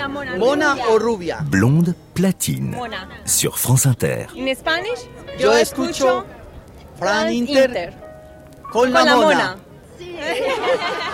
Mona. 0.08 0.38
Mona, 0.38 0.78
o 0.89 1.00
Rubia. 1.00 1.39
Blonde 1.44 1.96
platine. 2.14 2.76
Mona. 2.76 3.10
Sur 3.26 3.58
France 3.58 3.88
Inter. 3.88 4.28
En 4.36 4.56
Spanish, 4.56 5.10
yo, 5.39 5.54
escucho 5.54 6.26
Fran 6.98 7.32
Inter. 7.32 7.70
Inter. 7.70 7.94
Con, 8.64 8.72
Con 8.72 8.94
la 8.94 9.06
Mona. 9.06 9.16
Mona. 9.16 9.58
Sí. 9.98 10.16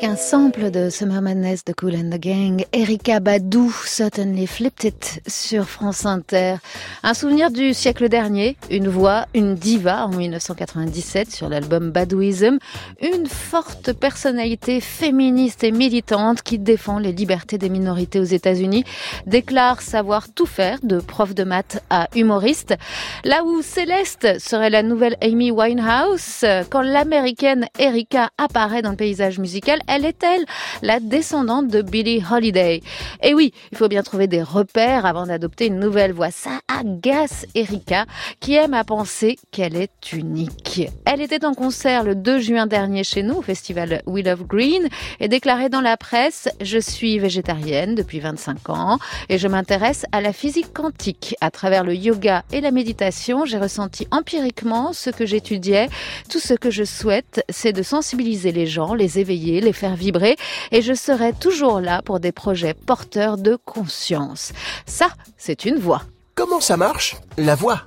Un 0.00 0.14
sample 0.14 0.70
de 0.70 0.90
Summer 0.90 1.20
Madness 1.20 1.64
de 1.64 1.72
Cool 1.72 1.96
and 1.96 2.10
the 2.10 2.20
Gang, 2.20 2.64
Erika 2.72 3.18
Badou 3.18 3.72
Certainly 3.84 4.46
Flipped 4.46 4.84
It 4.84 5.20
sur 5.26 5.68
France 5.68 6.06
Inter. 6.06 6.56
Un 7.02 7.14
souvenir 7.14 7.50
du 7.50 7.74
siècle 7.74 8.08
dernier, 8.08 8.56
une 8.70 8.86
voix, 8.86 9.26
une 9.34 9.56
diva 9.56 10.06
en 10.06 10.10
1997 10.10 11.32
sur 11.32 11.48
l'album 11.48 11.90
Badouism, 11.90 12.58
une 13.02 13.26
forte 13.26 13.92
personnalité 13.92 14.80
féministe 14.80 15.64
et 15.64 15.72
militante 15.72 16.42
qui 16.42 16.60
défend 16.60 17.00
les 17.00 17.12
libertés 17.12 17.58
des 17.58 17.68
minorités 17.68 18.20
aux 18.20 18.24
États-Unis, 18.24 18.84
déclare 19.26 19.82
savoir 19.82 20.32
tout 20.32 20.46
faire 20.46 20.78
de 20.84 21.00
prof 21.00 21.34
de 21.34 21.42
maths 21.42 21.82
à 21.90 22.08
humoriste. 22.14 22.76
Là 23.24 23.42
où 23.44 23.62
Céleste 23.62 24.38
serait 24.38 24.70
la 24.70 24.84
nouvelle 24.84 25.16
Amy 25.22 25.50
Winehouse, 25.50 26.44
quand 26.70 26.82
l'américaine 26.82 27.66
Erika 27.80 28.30
apparaît 28.38 28.82
dans 28.82 28.90
le 28.90 28.96
paysage 28.96 29.40
musical, 29.40 29.80
est-elle? 30.04 30.44
La 30.82 31.00
descendante 31.00 31.68
de 31.68 31.82
Billie 31.82 32.22
Holiday 32.30 32.82
Et 33.22 33.34
oui, 33.34 33.52
il 33.72 33.78
faut 33.78 33.88
bien 33.88 34.02
trouver 34.02 34.26
des 34.26 34.42
repères 34.42 35.06
avant 35.06 35.26
d'adopter 35.26 35.66
une 35.66 35.78
nouvelle 35.78 36.12
voix. 36.12 36.30
Ça 36.30 36.60
agace 36.68 37.46
Erika, 37.54 38.06
qui 38.40 38.54
aime 38.54 38.74
à 38.74 38.84
penser 38.84 39.36
qu'elle 39.50 39.76
est 39.76 40.12
unique. 40.12 40.88
Elle 41.04 41.20
était 41.20 41.44
en 41.44 41.54
concert 41.54 42.04
le 42.04 42.14
2 42.14 42.38
juin 42.40 42.66
dernier 42.66 43.04
chez 43.04 43.22
nous 43.22 43.36
au 43.36 43.42
festival 43.42 44.02
We 44.06 44.24
Love 44.24 44.44
Green 44.46 44.88
et 45.20 45.28
déclarait 45.28 45.68
dans 45.68 45.80
la 45.80 45.96
presse 45.96 46.48
«Je 46.60 46.78
suis 46.78 47.18
végétarienne 47.18 47.94
depuis 47.94 48.20
25 48.20 48.70
ans 48.70 48.98
et 49.28 49.38
je 49.38 49.48
m'intéresse 49.48 50.04
à 50.12 50.20
la 50.20 50.32
physique 50.32 50.72
quantique. 50.72 51.36
À 51.40 51.50
travers 51.50 51.84
le 51.84 51.94
yoga 51.94 52.44
et 52.52 52.60
la 52.60 52.70
méditation, 52.70 53.44
j'ai 53.44 53.58
ressenti 53.58 54.06
empiriquement 54.10 54.92
ce 54.92 55.10
que 55.10 55.26
j'étudiais. 55.26 55.88
Tout 56.30 56.38
ce 56.38 56.54
que 56.54 56.70
je 56.70 56.84
souhaite, 56.84 57.44
c'est 57.48 57.72
de 57.72 57.82
sensibiliser 57.82 58.52
les 58.52 58.66
gens, 58.66 58.94
les 58.94 59.18
éveiller, 59.18 59.60
les 59.60 59.72
faire 59.78 59.96
vibrer 59.96 60.36
et 60.72 60.82
je 60.82 60.92
serai 60.92 61.32
toujours 61.32 61.80
là 61.80 62.02
pour 62.02 62.20
des 62.20 62.32
projets 62.32 62.74
porteurs 62.74 63.38
de 63.38 63.56
conscience. 63.56 64.52
Ça, 64.86 65.08
c'est 65.36 65.64
une 65.64 65.78
voix. 65.78 66.02
Comment 66.34 66.60
ça 66.60 66.76
marche? 66.76 67.16
La 67.36 67.54
voix. 67.54 67.82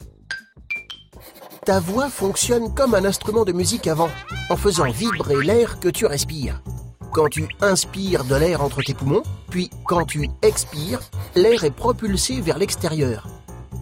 Ta 1.66 1.80
voix 1.80 2.10
fonctionne 2.10 2.74
comme 2.74 2.96
un 2.96 3.06
instrument 3.06 3.46
de 3.46 3.52
musique 3.52 3.88
avant, 3.88 4.10
en 4.50 4.58
faisant 4.58 4.90
vibrer 4.90 5.44
l'air 5.44 5.80
que 5.80 5.90
tu 5.90 6.08
respires. 6.08 6.62
Quand 7.12 7.28
tu 7.30 7.48
inspires 7.62 8.24
de 8.24 8.36
l'air 8.36 8.64
entre 8.64 8.82
tes 8.82 8.94
poumons, 8.94 9.22
puis 9.50 9.70
quand 9.86 10.06
tu 10.06 10.28
expires, 10.42 11.02
l'air 11.36 11.64
est 11.64 11.76
propulsé 11.76 12.42
vers 12.42 12.58
l'extérieur. 12.58 13.28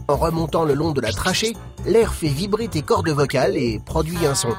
En 0.09 0.17
remontant 0.17 0.65
le 0.65 0.73
long 0.73 0.91
de 0.91 1.01
la 1.01 1.11
trachée, 1.11 1.55
l'air 1.85 2.13
fait 2.13 2.27
vibrer 2.27 2.67
tes 2.67 2.81
cordes 2.81 3.09
vocales 3.09 3.55
et 3.55 3.79
produit 3.85 4.25
un 4.25 4.35
son. 4.35 4.53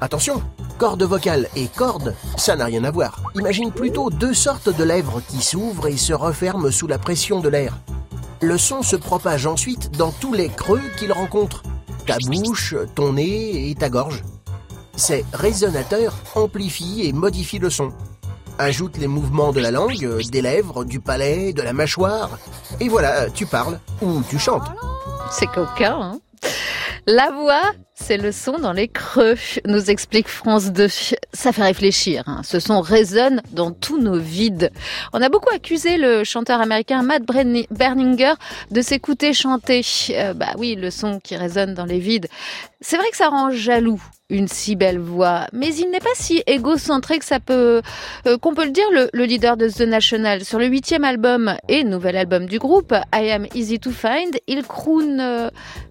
Attention, 0.00 0.42
cordes 0.76 1.02
vocales 1.02 1.48
et 1.56 1.68
cordes, 1.68 2.14
ça 2.36 2.56
n'a 2.56 2.66
rien 2.66 2.84
à 2.84 2.90
voir. 2.90 3.22
Imagine 3.34 3.72
plutôt 3.72 4.10
deux 4.10 4.34
sortes 4.34 4.74
de 4.74 4.84
lèvres 4.84 5.20
qui 5.28 5.42
s'ouvrent 5.42 5.88
et 5.88 5.96
se 5.96 6.12
referment 6.12 6.70
sous 6.70 6.86
la 6.86 6.98
pression 6.98 7.40
de 7.40 7.48
l'air. 7.48 7.78
Le 8.42 8.58
son 8.58 8.82
se 8.82 8.96
propage 8.96 9.46
ensuite 9.46 9.90
dans 9.96 10.12
tous 10.12 10.34
les 10.34 10.48
creux 10.48 10.82
qu'il 10.98 11.12
rencontre. 11.12 11.62
Ta 12.06 12.18
bouche, 12.18 12.74
ton 12.94 13.14
nez 13.14 13.70
et 13.70 13.74
ta 13.74 13.88
gorge. 13.88 14.22
Ces 14.94 15.24
résonateurs 15.32 16.14
amplifient 16.34 17.06
et 17.06 17.12
modifient 17.12 17.58
le 17.58 17.70
son. 17.70 17.92
Ajoute 18.58 18.96
les 18.96 19.08
mouvements 19.08 19.52
de 19.52 19.60
la 19.60 19.70
langue, 19.70 20.20
des 20.30 20.42
lèvres, 20.42 20.84
du 20.84 21.00
palais, 21.00 21.52
de 21.52 21.62
la 21.62 21.72
mâchoire. 21.72 22.38
Et 22.80 22.88
voilà, 22.88 23.28
tu 23.30 23.46
parles 23.46 23.80
ou 24.00 24.22
tu 24.28 24.38
chantes. 24.38 24.70
C'est 25.30 25.46
coquin, 25.46 25.98
hein 26.00 26.20
La 27.06 27.30
voix, 27.30 27.72
c'est 27.98 28.18
le 28.18 28.30
son 28.30 28.58
dans 28.58 28.72
les 28.74 28.88
creux, 28.88 29.36
nous 29.64 29.90
explique 29.90 30.28
France 30.28 30.66
2. 30.70 30.86
Ça 31.32 31.52
fait 31.52 31.62
réfléchir. 31.62 32.22
hein. 32.26 32.42
Ce 32.44 32.60
son 32.60 32.80
résonne 32.82 33.40
dans 33.52 33.70
tous 33.72 33.98
nos 33.98 34.18
vides. 34.18 34.70
On 35.14 35.22
a 35.22 35.30
beaucoup 35.30 35.52
accusé 35.54 35.96
le 35.96 36.22
chanteur 36.22 36.60
américain 36.60 37.02
Matt 37.02 37.22
Berninger 37.70 38.34
de 38.70 38.80
s'écouter 38.82 39.32
chanter. 39.32 39.80
Euh, 40.10 40.34
bah 40.34 40.52
oui, 40.58 40.76
le 40.76 40.90
son 40.90 41.20
qui 41.20 41.36
résonne 41.36 41.72
dans 41.72 41.86
les 41.86 41.98
vides. 41.98 42.28
C'est 42.82 42.98
vrai 42.98 43.08
que 43.10 43.16
ça 43.16 43.28
rend 43.28 43.50
jaloux 43.50 44.00
une 44.28 44.48
si 44.48 44.74
belle 44.74 44.98
voix, 44.98 45.46
mais 45.52 45.72
il 45.74 45.88
n'est 45.90 46.00
pas 46.00 46.08
si 46.14 46.42
égocentré 46.46 47.18
que 47.20 47.24
ça 47.24 47.38
peut, 47.40 47.80
euh, 48.26 48.38
qu'on 48.38 48.54
peut 48.54 48.64
le 48.64 48.72
dire, 48.72 48.84
le, 48.92 49.08
le 49.12 49.24
leader 49.24 49.56
de 49.56 49.68
The 49.68 49.82
National. 49.82 50.44
Sur 50.44 50.58
le 50.58 50.66
huitième 50.66 51.04
album 51.04 51.54
et 51.68 51.84
nouvel 51.84 52.16
album 52.16 52.46
du 52.46 52.58
groupe, 52.58 52.92
I 53.14 53.30
Am 53.30 53.46
Easy 53.54 53.78
to 53.78 53.90
Find, 53.92 54.36
il 54.48 54.64
croune, 54.64 55.20
euh, 55.20 55.48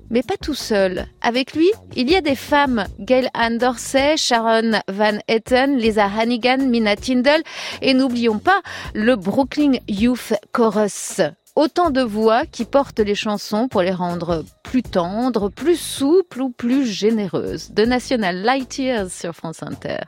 mais 0.09 0.21
pas 0.21 0.35
tout 0.39 0.53
seul. 0.53 1.05
Avec 1.21 1.53
lui, 1.55 1.69
il 1.95 2.09
y 2.09 2.15
a 2.15 2.21
des 2.21 2.35
femmes, 2.35 2.85
Gail 2.99 3.29
Ann 3.33 3.57
Dorsey, 3.57 4.17
Sharon 4.17 4.79
Van 4.87 5.17
Etten, 5.27 5.77
Lisa 5.77 6.05
Hannigan, 6.05 6.67
Mina 6.67 6.95
Tindall, 6.95 7.41
et 7.81 7.93
n'oublions 7.93 8.39
pas 8.39 8.61
le 8.93 9.15
Brooklyn 9.15 9.73
Youth 9.87 10.33
Chorus. 10.51 11.21
Autant 11.55 11.89
de 11.89 12.01
voix 12.01 12.45
qui 12.45 12.65
portent 12.65 12.99
les 12.99 13.15
chansons 13.15 13.69
pour 13.69 13.81
les 13.81 13.91
rendre 13.91 14.43
plus 14.63 14.83
tendres, 14.83 15.49
plus 15.49 15.79
souples 15.79 16.41
ou 16.41 16.49
plus 16.49 16.85
généreuses. 16.85 17.71
De 17.71 17.85
National 17.85 18.41
Light 18.41 18.77
Years 18.77 19.09
sur 19.09 19.33
France 19.33 19.63
Inter. 19.63 19.99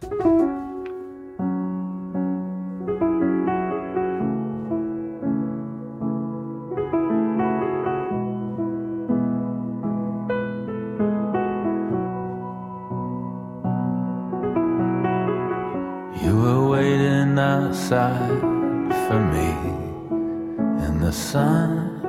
Outside 17.78 18.42
for 19.08 19.20
me 19.36 19.52
in 20.86 21.00
the 21.00 21.12
sun, 21.12 22.02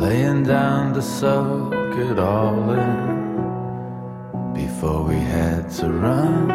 laying 0.00 0.42
down 0.42 0.94
to 0.94 1.02
soak 1.02 1.94
it 1.98 2.18
all 2.18 2.70
in 2.70 4.54
before 4.54 5.02
we 5.04 5.16
had 5.16 5.70
to 5.70 5.90
run. 5.90 6.50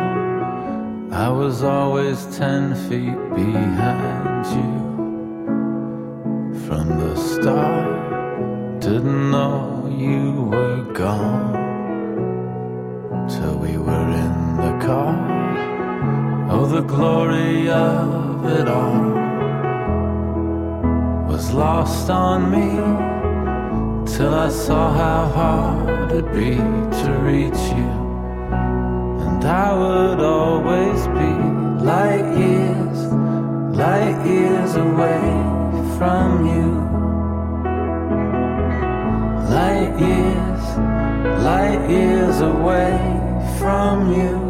I 1.13 1.29
was 1.29 1.61
always 1.63 2.25
ten 2.35 2.73
feet 2.89 3.19
behind 3.35 4.45
you 4.57 4.73
from 6.65 6.87
the 6.99 7.15
start. 7.15 8.81
Didn't 8.81 9.29
know 9.29 9.87
you 9.87 10.49
were 10.51 10.81
gone 10.93 11.53
till 13.29 13.55
we 13.59 13.77
were 13.77 14.09
in 14.25 14.57
the 14.57 14.85
car. 14.85 15.38
Oh, 16.61 16.65
the 16.65 16.81
glory 16.81 17.69
of 17.69 18.45
it 18.45 18.67
all 18.67 19.11
was 21.29 21.53
lost 21.53 22.09
on 22.09 22.51
me 22.51 22.71
till 24.05 24.35
I 24.35 24.49
saw 24.49 24.91
how 24.91 25.27
hard 25.39 26.11
it'd 26.11 26.33
be 26.33 26.57
to 27.01 27.11
reach 27.23 27.63
you. 27.79 27.91
And 29.25 29.45
I 29.45 29.69
would 29.73 30.19
always 30.19 31.07
be 31.19 31.31
light 31.91 32.27
years, 32.37 32.99
light 33.83 34.19
years 34.27 34.75
away 34.75 35.23
from 35.97 36.45
you. 36.53 36.67
Light 39.55 39.93
years, 39.97 40.63
light 41.41 41.89
years 41.89 42.41
away 42.41 42.99
from 43.57 44.11
you. 44.13 44.48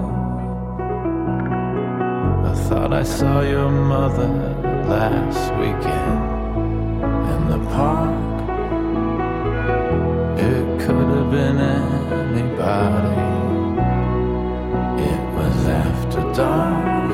Thought 2.79 2.93
I 2.93 3.03
saw 3.03 3.41
your 3.41 3.69
mother 3.69 4.29
last 4.87 5.51
weekend 5.59 7.03
in 7.33 7.41
the 7.51 7.59
park. 7.75 8.39
It 10.39 10.65
could 10.79 11.09
have 11.17 11.29
been 11.29 11.59
anybody. 11.59 13.19
It 15.11 15.23
was 15.35 15.67
after 15.67 16.21
dark. 16.33 17.11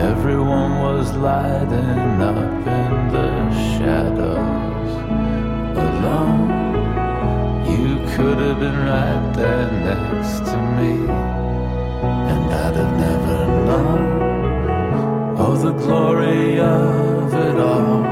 Everyone 0.00 0.72
was 0.80 1.14
lighting 1.18 2.20
up 2.30 2.66
in 2.66 3.12
the 3.14 3.30
shadows 3.78 4.90
alone. 5.86 6.50
You 7.70 7.94
could 8.16 8.38
have 8.38 8.58
been 8.58 8.78
right 8.92 9.32
there 9.36 9.70
next 9.70 10.38
to 10.50 10.56
me, 10.76 10.94
and 12.32 12.44
I'd 12.52 12.74
have 12.74 12.98
never 12.98 13.46
known. 13.66 14.23
The 15.62 15.72
glory 15.72 16.60
of 16.60 17.32
it 17.32 17.58
all 17.58 18.02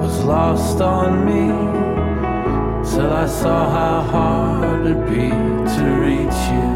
was 0.00 0.24
lost 0.24 0.80
on 0.80 1.24
me 1.24 1.48
till 2.88 3.12
I 3.12 3.26
saw 3.26 3.68
how 3.68 4.00
hard 4.02 4.86
it'd 4.86 5.06
be 5.06 5.28
to 5.74 5.84
reach 6.06 6.40
you. 6.54 6.70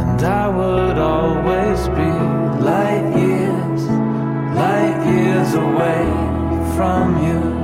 And 0.00 0.22
I 0.22 0.48
would 0.48 0.98
always 0.98 1.88
be. 1.88 2.46
Light 2.62 3.16
years, 3.16 3.82
light 4.54 4.98
years 5.06 5.54
away 5.54 6.04
from 6.76 7.24
you. 7.26 7.55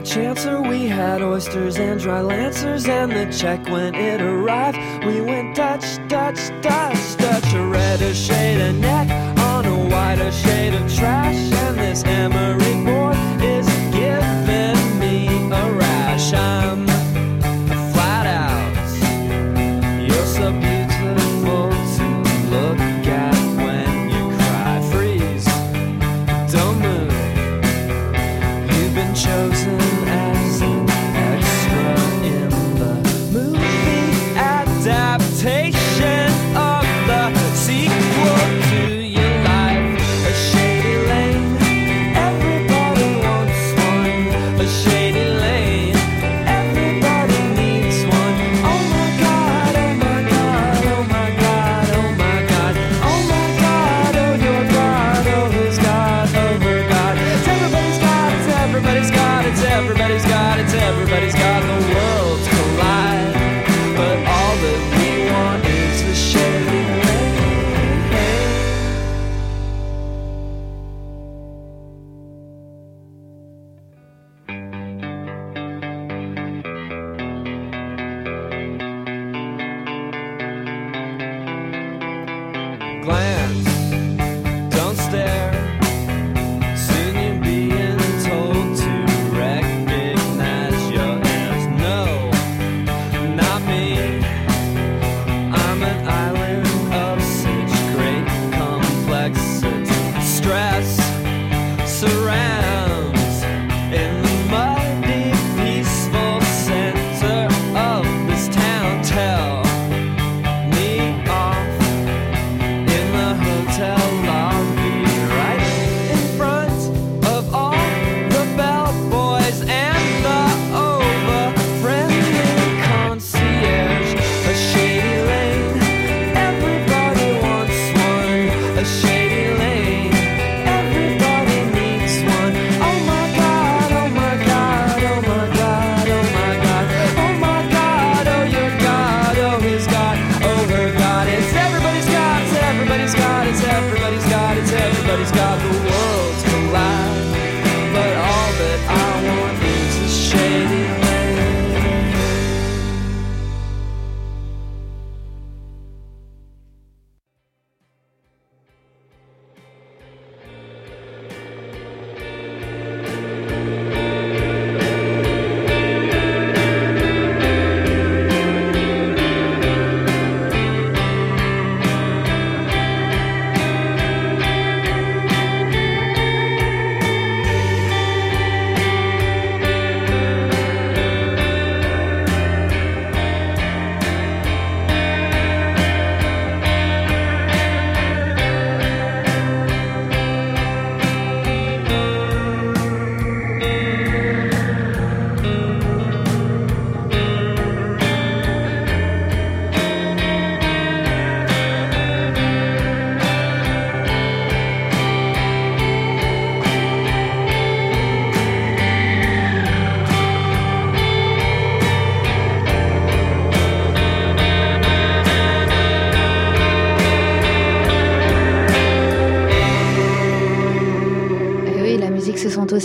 chancer 0.00 0.66
we 0.68 0.86
had 0.86 1.22
oysters 1.22 1.76
and 1.78 2.00
dry 2.00 2.20
lancers, 2.20 2.86
and 2.86 3.12
the 3.12 3.26
check 3.36 3.64
when 3.68 3.94
it 3.94 4.20
arrived, 4.20 4.78
we 5.04 5.20
went 5.20 5.54
Dutch, 5.54 5.98
Dutch, 6.08 6.48
Dutch, 6.62 7.16
Dutch, 7.16 7.54
a 7.54 7.66
reddish 7.66 8.26
shade 8.26 8.60
of 8.60 8.74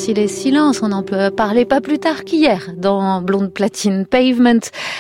aussi 0.06 0.14
les 0.14 0.28
silences. 0.28 0.84
On 0.84 0.92
en 0.92 1.02
peut 1.02 1.32
parler 1.32 1.66
pas 1.66 1.82
plus 1.82 1.98
tard 1.98 2.26
qu'hier 2.26 2.70
dans 2.78 3.22
Blonde 3.22 3.52
Platine 3.52 4.06
Pavement, 4.06 4.60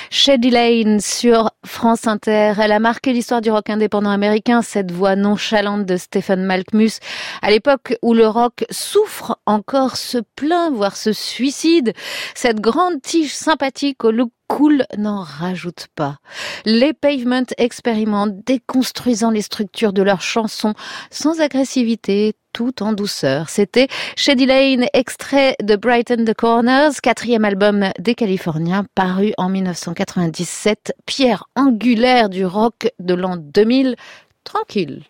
Shady 0.09 0.49
Lane 0.49 0.99
sur 0.99 1.51
France 1.63 2.07
Inter. 2.07 2.53
Elle 2.59 2.71
a 2.71 2.79
marqué 2.79 3.13
l'histoire 3.13 3.41
du 3.41 3.51
rock 3.51 3.69
indépendant 3.69 4.09
américain, 4.09 4.63
cette 4.63 4.91
voix 4.91 5.15
nonchalante 5.15 5.85
de 5.85 5.97
Stephen 5.97 6.43
Malkmus. 6.43 6.99
À 7.43 7.51
l'époque 7.51 7.95
où 8.01 8.15
le 8.15 8.27
rock 8.27 8.65
souffre 8.71 9.37
encore, 9.45 9.95
se 9.95 10.17
plaint, 10.35 10.73
voire 10.73 10.97
se 10.97 11.13
suicide, 11.13 11.93
cette 12.33 12.59
grande 12.59 12.99
tige 13.01 13.33
sympathique 13.33 14.03
au 14.03 14.11
look 14.11 14.31
cool 14.47 14.85
n'en 14.97 15.21
rajoute 15.21 15.87
pas. 15.95 16.17
Les 16.65 16.93
Pavement 16.93 17.45
expérimentent, 17.57 18.43
déconstruisant 18.45 19.31
les 19.31 19.41
structures 19.41 19.93
de 19.93 20.03
leurs 20.03 20.21
chansons 20.21 20.73
sans 21.11 21.41
agressivité, 21.41 22.33
tout 22.55 22.81
en 22.81 22.93
douceur. 22.93 23.49
C'était 23.49 23.89
Shady 24.15 24.45
Lane, 24.45 24.85
extrait 24.93 25.57
de 25.61 25.75
Brighten 25.75 26.23
the 26.23 26.33
Corners, 26.33 26.91
quatrième 27.03 27.43
album 27.43 27.89
des 27.99 28.15
Californiens, 28.15 28.85
paru 28.95 29.33
en 29.37 29.49
1997, 29.49 30.93
pierre 31.05 31.49
angulaire 31.57 32.29
du 32.29 32.45
rock 32.45 32.87
de 32.99 33.13
l'an 33.13 33.35
2000. 33.35 33.97
Tranquille. 34.45 35.03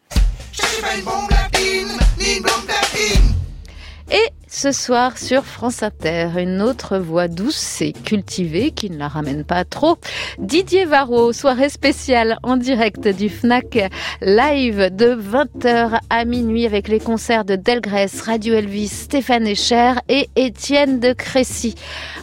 Et 4.12 4.30
ce 4.56 4.72
soir 4.72 5.18
sur 5.18 5.44
France 5.44 5.84
Inter, 5.84 6.30
une 6.38 6.62
autre 6.62 6.98
voix 6.98 7.28
douce 7.28 7.82
et 7.82 7.92
cultivée 7.92 8.72
qui 8.72 8.90
ne 8.90 8.98
la 8.98 9.10
ramène 9.10 9.44
pas 9.44 9.66
trop. 9.66 9.98
Didier 10.40 10.86
Varro, 10.86 11.34
soirée 11.34 11.68
spéciale 11.68 12.38
en 12.42 12.56
direct 12.56 13.06
du 13.06 13.28
FNAC 13.28 13.92
live 14.22 14.96
de 14.96 15.14
20h 15.14 16.00
à 16.10 16.24
minuit 16.24 16.66
avec 16.66 16.88
les 16.88 17.02
concerts 17.02 17.44
de 17.44 17.58
Delgrès, 17.58 18.22
Radio 18.24 18.54
Elvis, 18.54 18.88
Stéphane 18.88 19.46
Echer 19.46 19.96
et 20.08 20.30
Étienne 20.38 21.02
de 21.02 21.12
Crécy. 21.12 21.76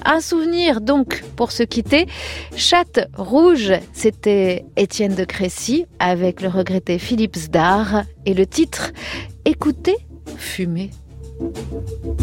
Un 0.07 0.21
souvenir 0.21 0.81
donc 0.81 1.23
pour 1.37 1.53
se 1.53 1.63
quitter. 1.63 2.07
Chatte 2.57 3.11
rouge, 3.15 3.75
c'était 3.93 4.65
Étienne 4.79 5.15
de 5.15 5.25
Crécy 5.25 5.85
avec 5.99 6.41
le 6.41 6.49
regretté 6.49 6.99
Philippe 6.99 7.37
Zdar 7.37 8.05
et 8.25 8.33
le 8.33 8.47
titre 8.47 8.91
Écoutez, 9.45 9.97
fumer. 10.39 10.91
Chatte 11.43 12.23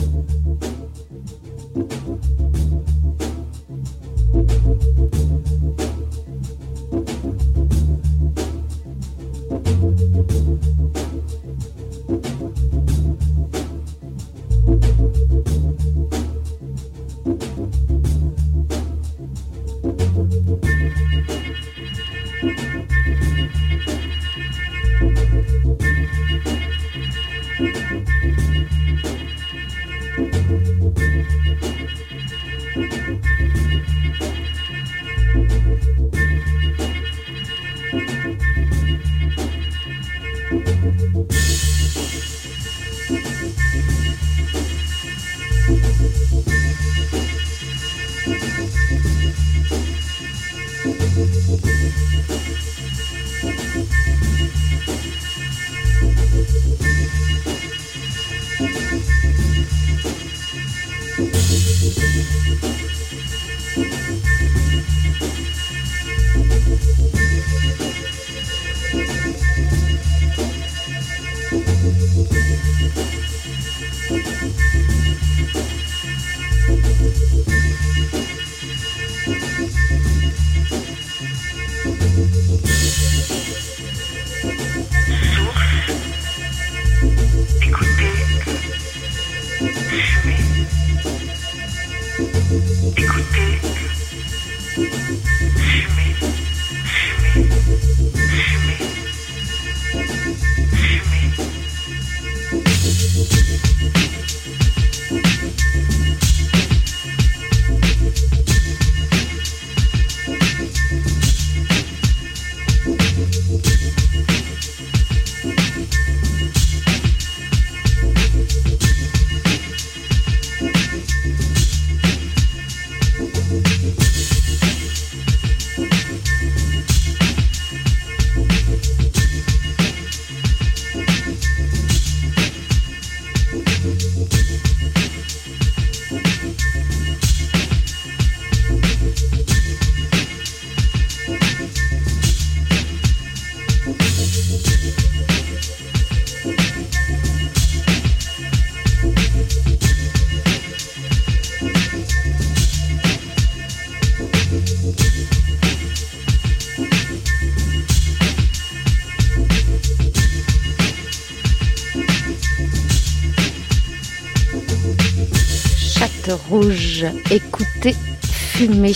rouge, 167.00 167.12
écoutez, 167.32 167.96
fumez. 168.24 168.96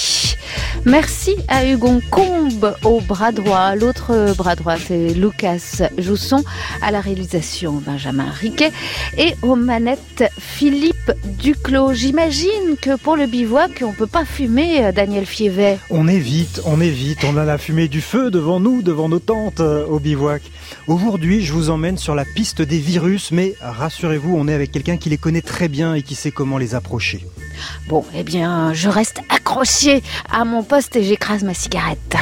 Merci 0.86 1.12
à 1.47 1.65
Hugon 1.65 2.01
Combe 2.09 2.76
au 2.84 2.99
bras 2.99 3.32
droit. 3.32 3.76
L'autre 3.76 4.34
bras 4.36 4.55
droit, 4.55 4.76
c'est 4.78 5.13
Lucas 5.13 5.84
Jousson. 5.97 6.43
À 6.82 6.91
la 6.91 7.01
réalisation, 7.01 7.82
Benjamin 7.86 8.30
Riquet. 8.30 8.71
Et 9.17 9.36
aux 9.41 9.55
manettes, 9.55 10.24
Philippe 10.38 11.11
Duclos. 11.39 11.93
J'imagine 11.93 12.76
que 12.82 12.97
pour 12.97 13.15
le 13.15 13.28
bivouac, 13.28 13.84
on 13.86 13.93
peut 13.93 14.07
pas 14.07 14.26
fumer, 14.26 14.86
euh, 14.86 14.91
Daniel 14.91 15.26
Fievet. 15.26 15.80
On 15.89 16.07
évite, 16.07 16.61
on 16.65 16.82
évite. 16.82 17.24
On 17.24 17.38
a 17.38 17.45
la 17.45 17.57
fumée 17.57 17.88
du 17.88 18.01
feu 18.01 18.30
devant 18.30 18.59
nous, 18.59 18.82
devant 18.82 19.07
nos 19.07 19.19
tentes 19.19 19.61
euh, 19.61 19.86
au 19.86 19.99
bivouac. 19.99 20.41
Aujourd'hui, 20.88 21.43
je 21.43 21.53
vous 21.53 21.69
emmène 21.69 21.97
sur 21.97 22.15
la 22.15 22.26
piste 22.26 22.61
des 22.61 22.80
virus, 22.80 23.32
mais 23.32 23.53
rassurez-vous, 23.61 24.36
on 24.36 24.47
est 24.47 24.53
avec 24.53 24.71
quelqu'un 24.71 24.97
qui 24.97 25.09
les 25.09 25.17
connaît 25.17 25.41
très 25.41 25.67
bien 25.67 25.93
et 25.93 26.01
qui 26.01 26.15
sait 26.15 26.32
comment 26.32 26.57
les 26.57 26.76
approcher. 26.76 27.26
Bon, 27.88 28.03
eh 28.15 28.24
bien, 28.24 28.74
je 28.74 28.89
reste 28.89 29.21
accroché 29.30 30.01
à 30.30 30.45
mon 30.45 30.63
poste 30.63 30.95
et 30.95 31.03
j'écrase 31.14 31.43
ma 31.43 31.53
cigarette. 31.53 32.18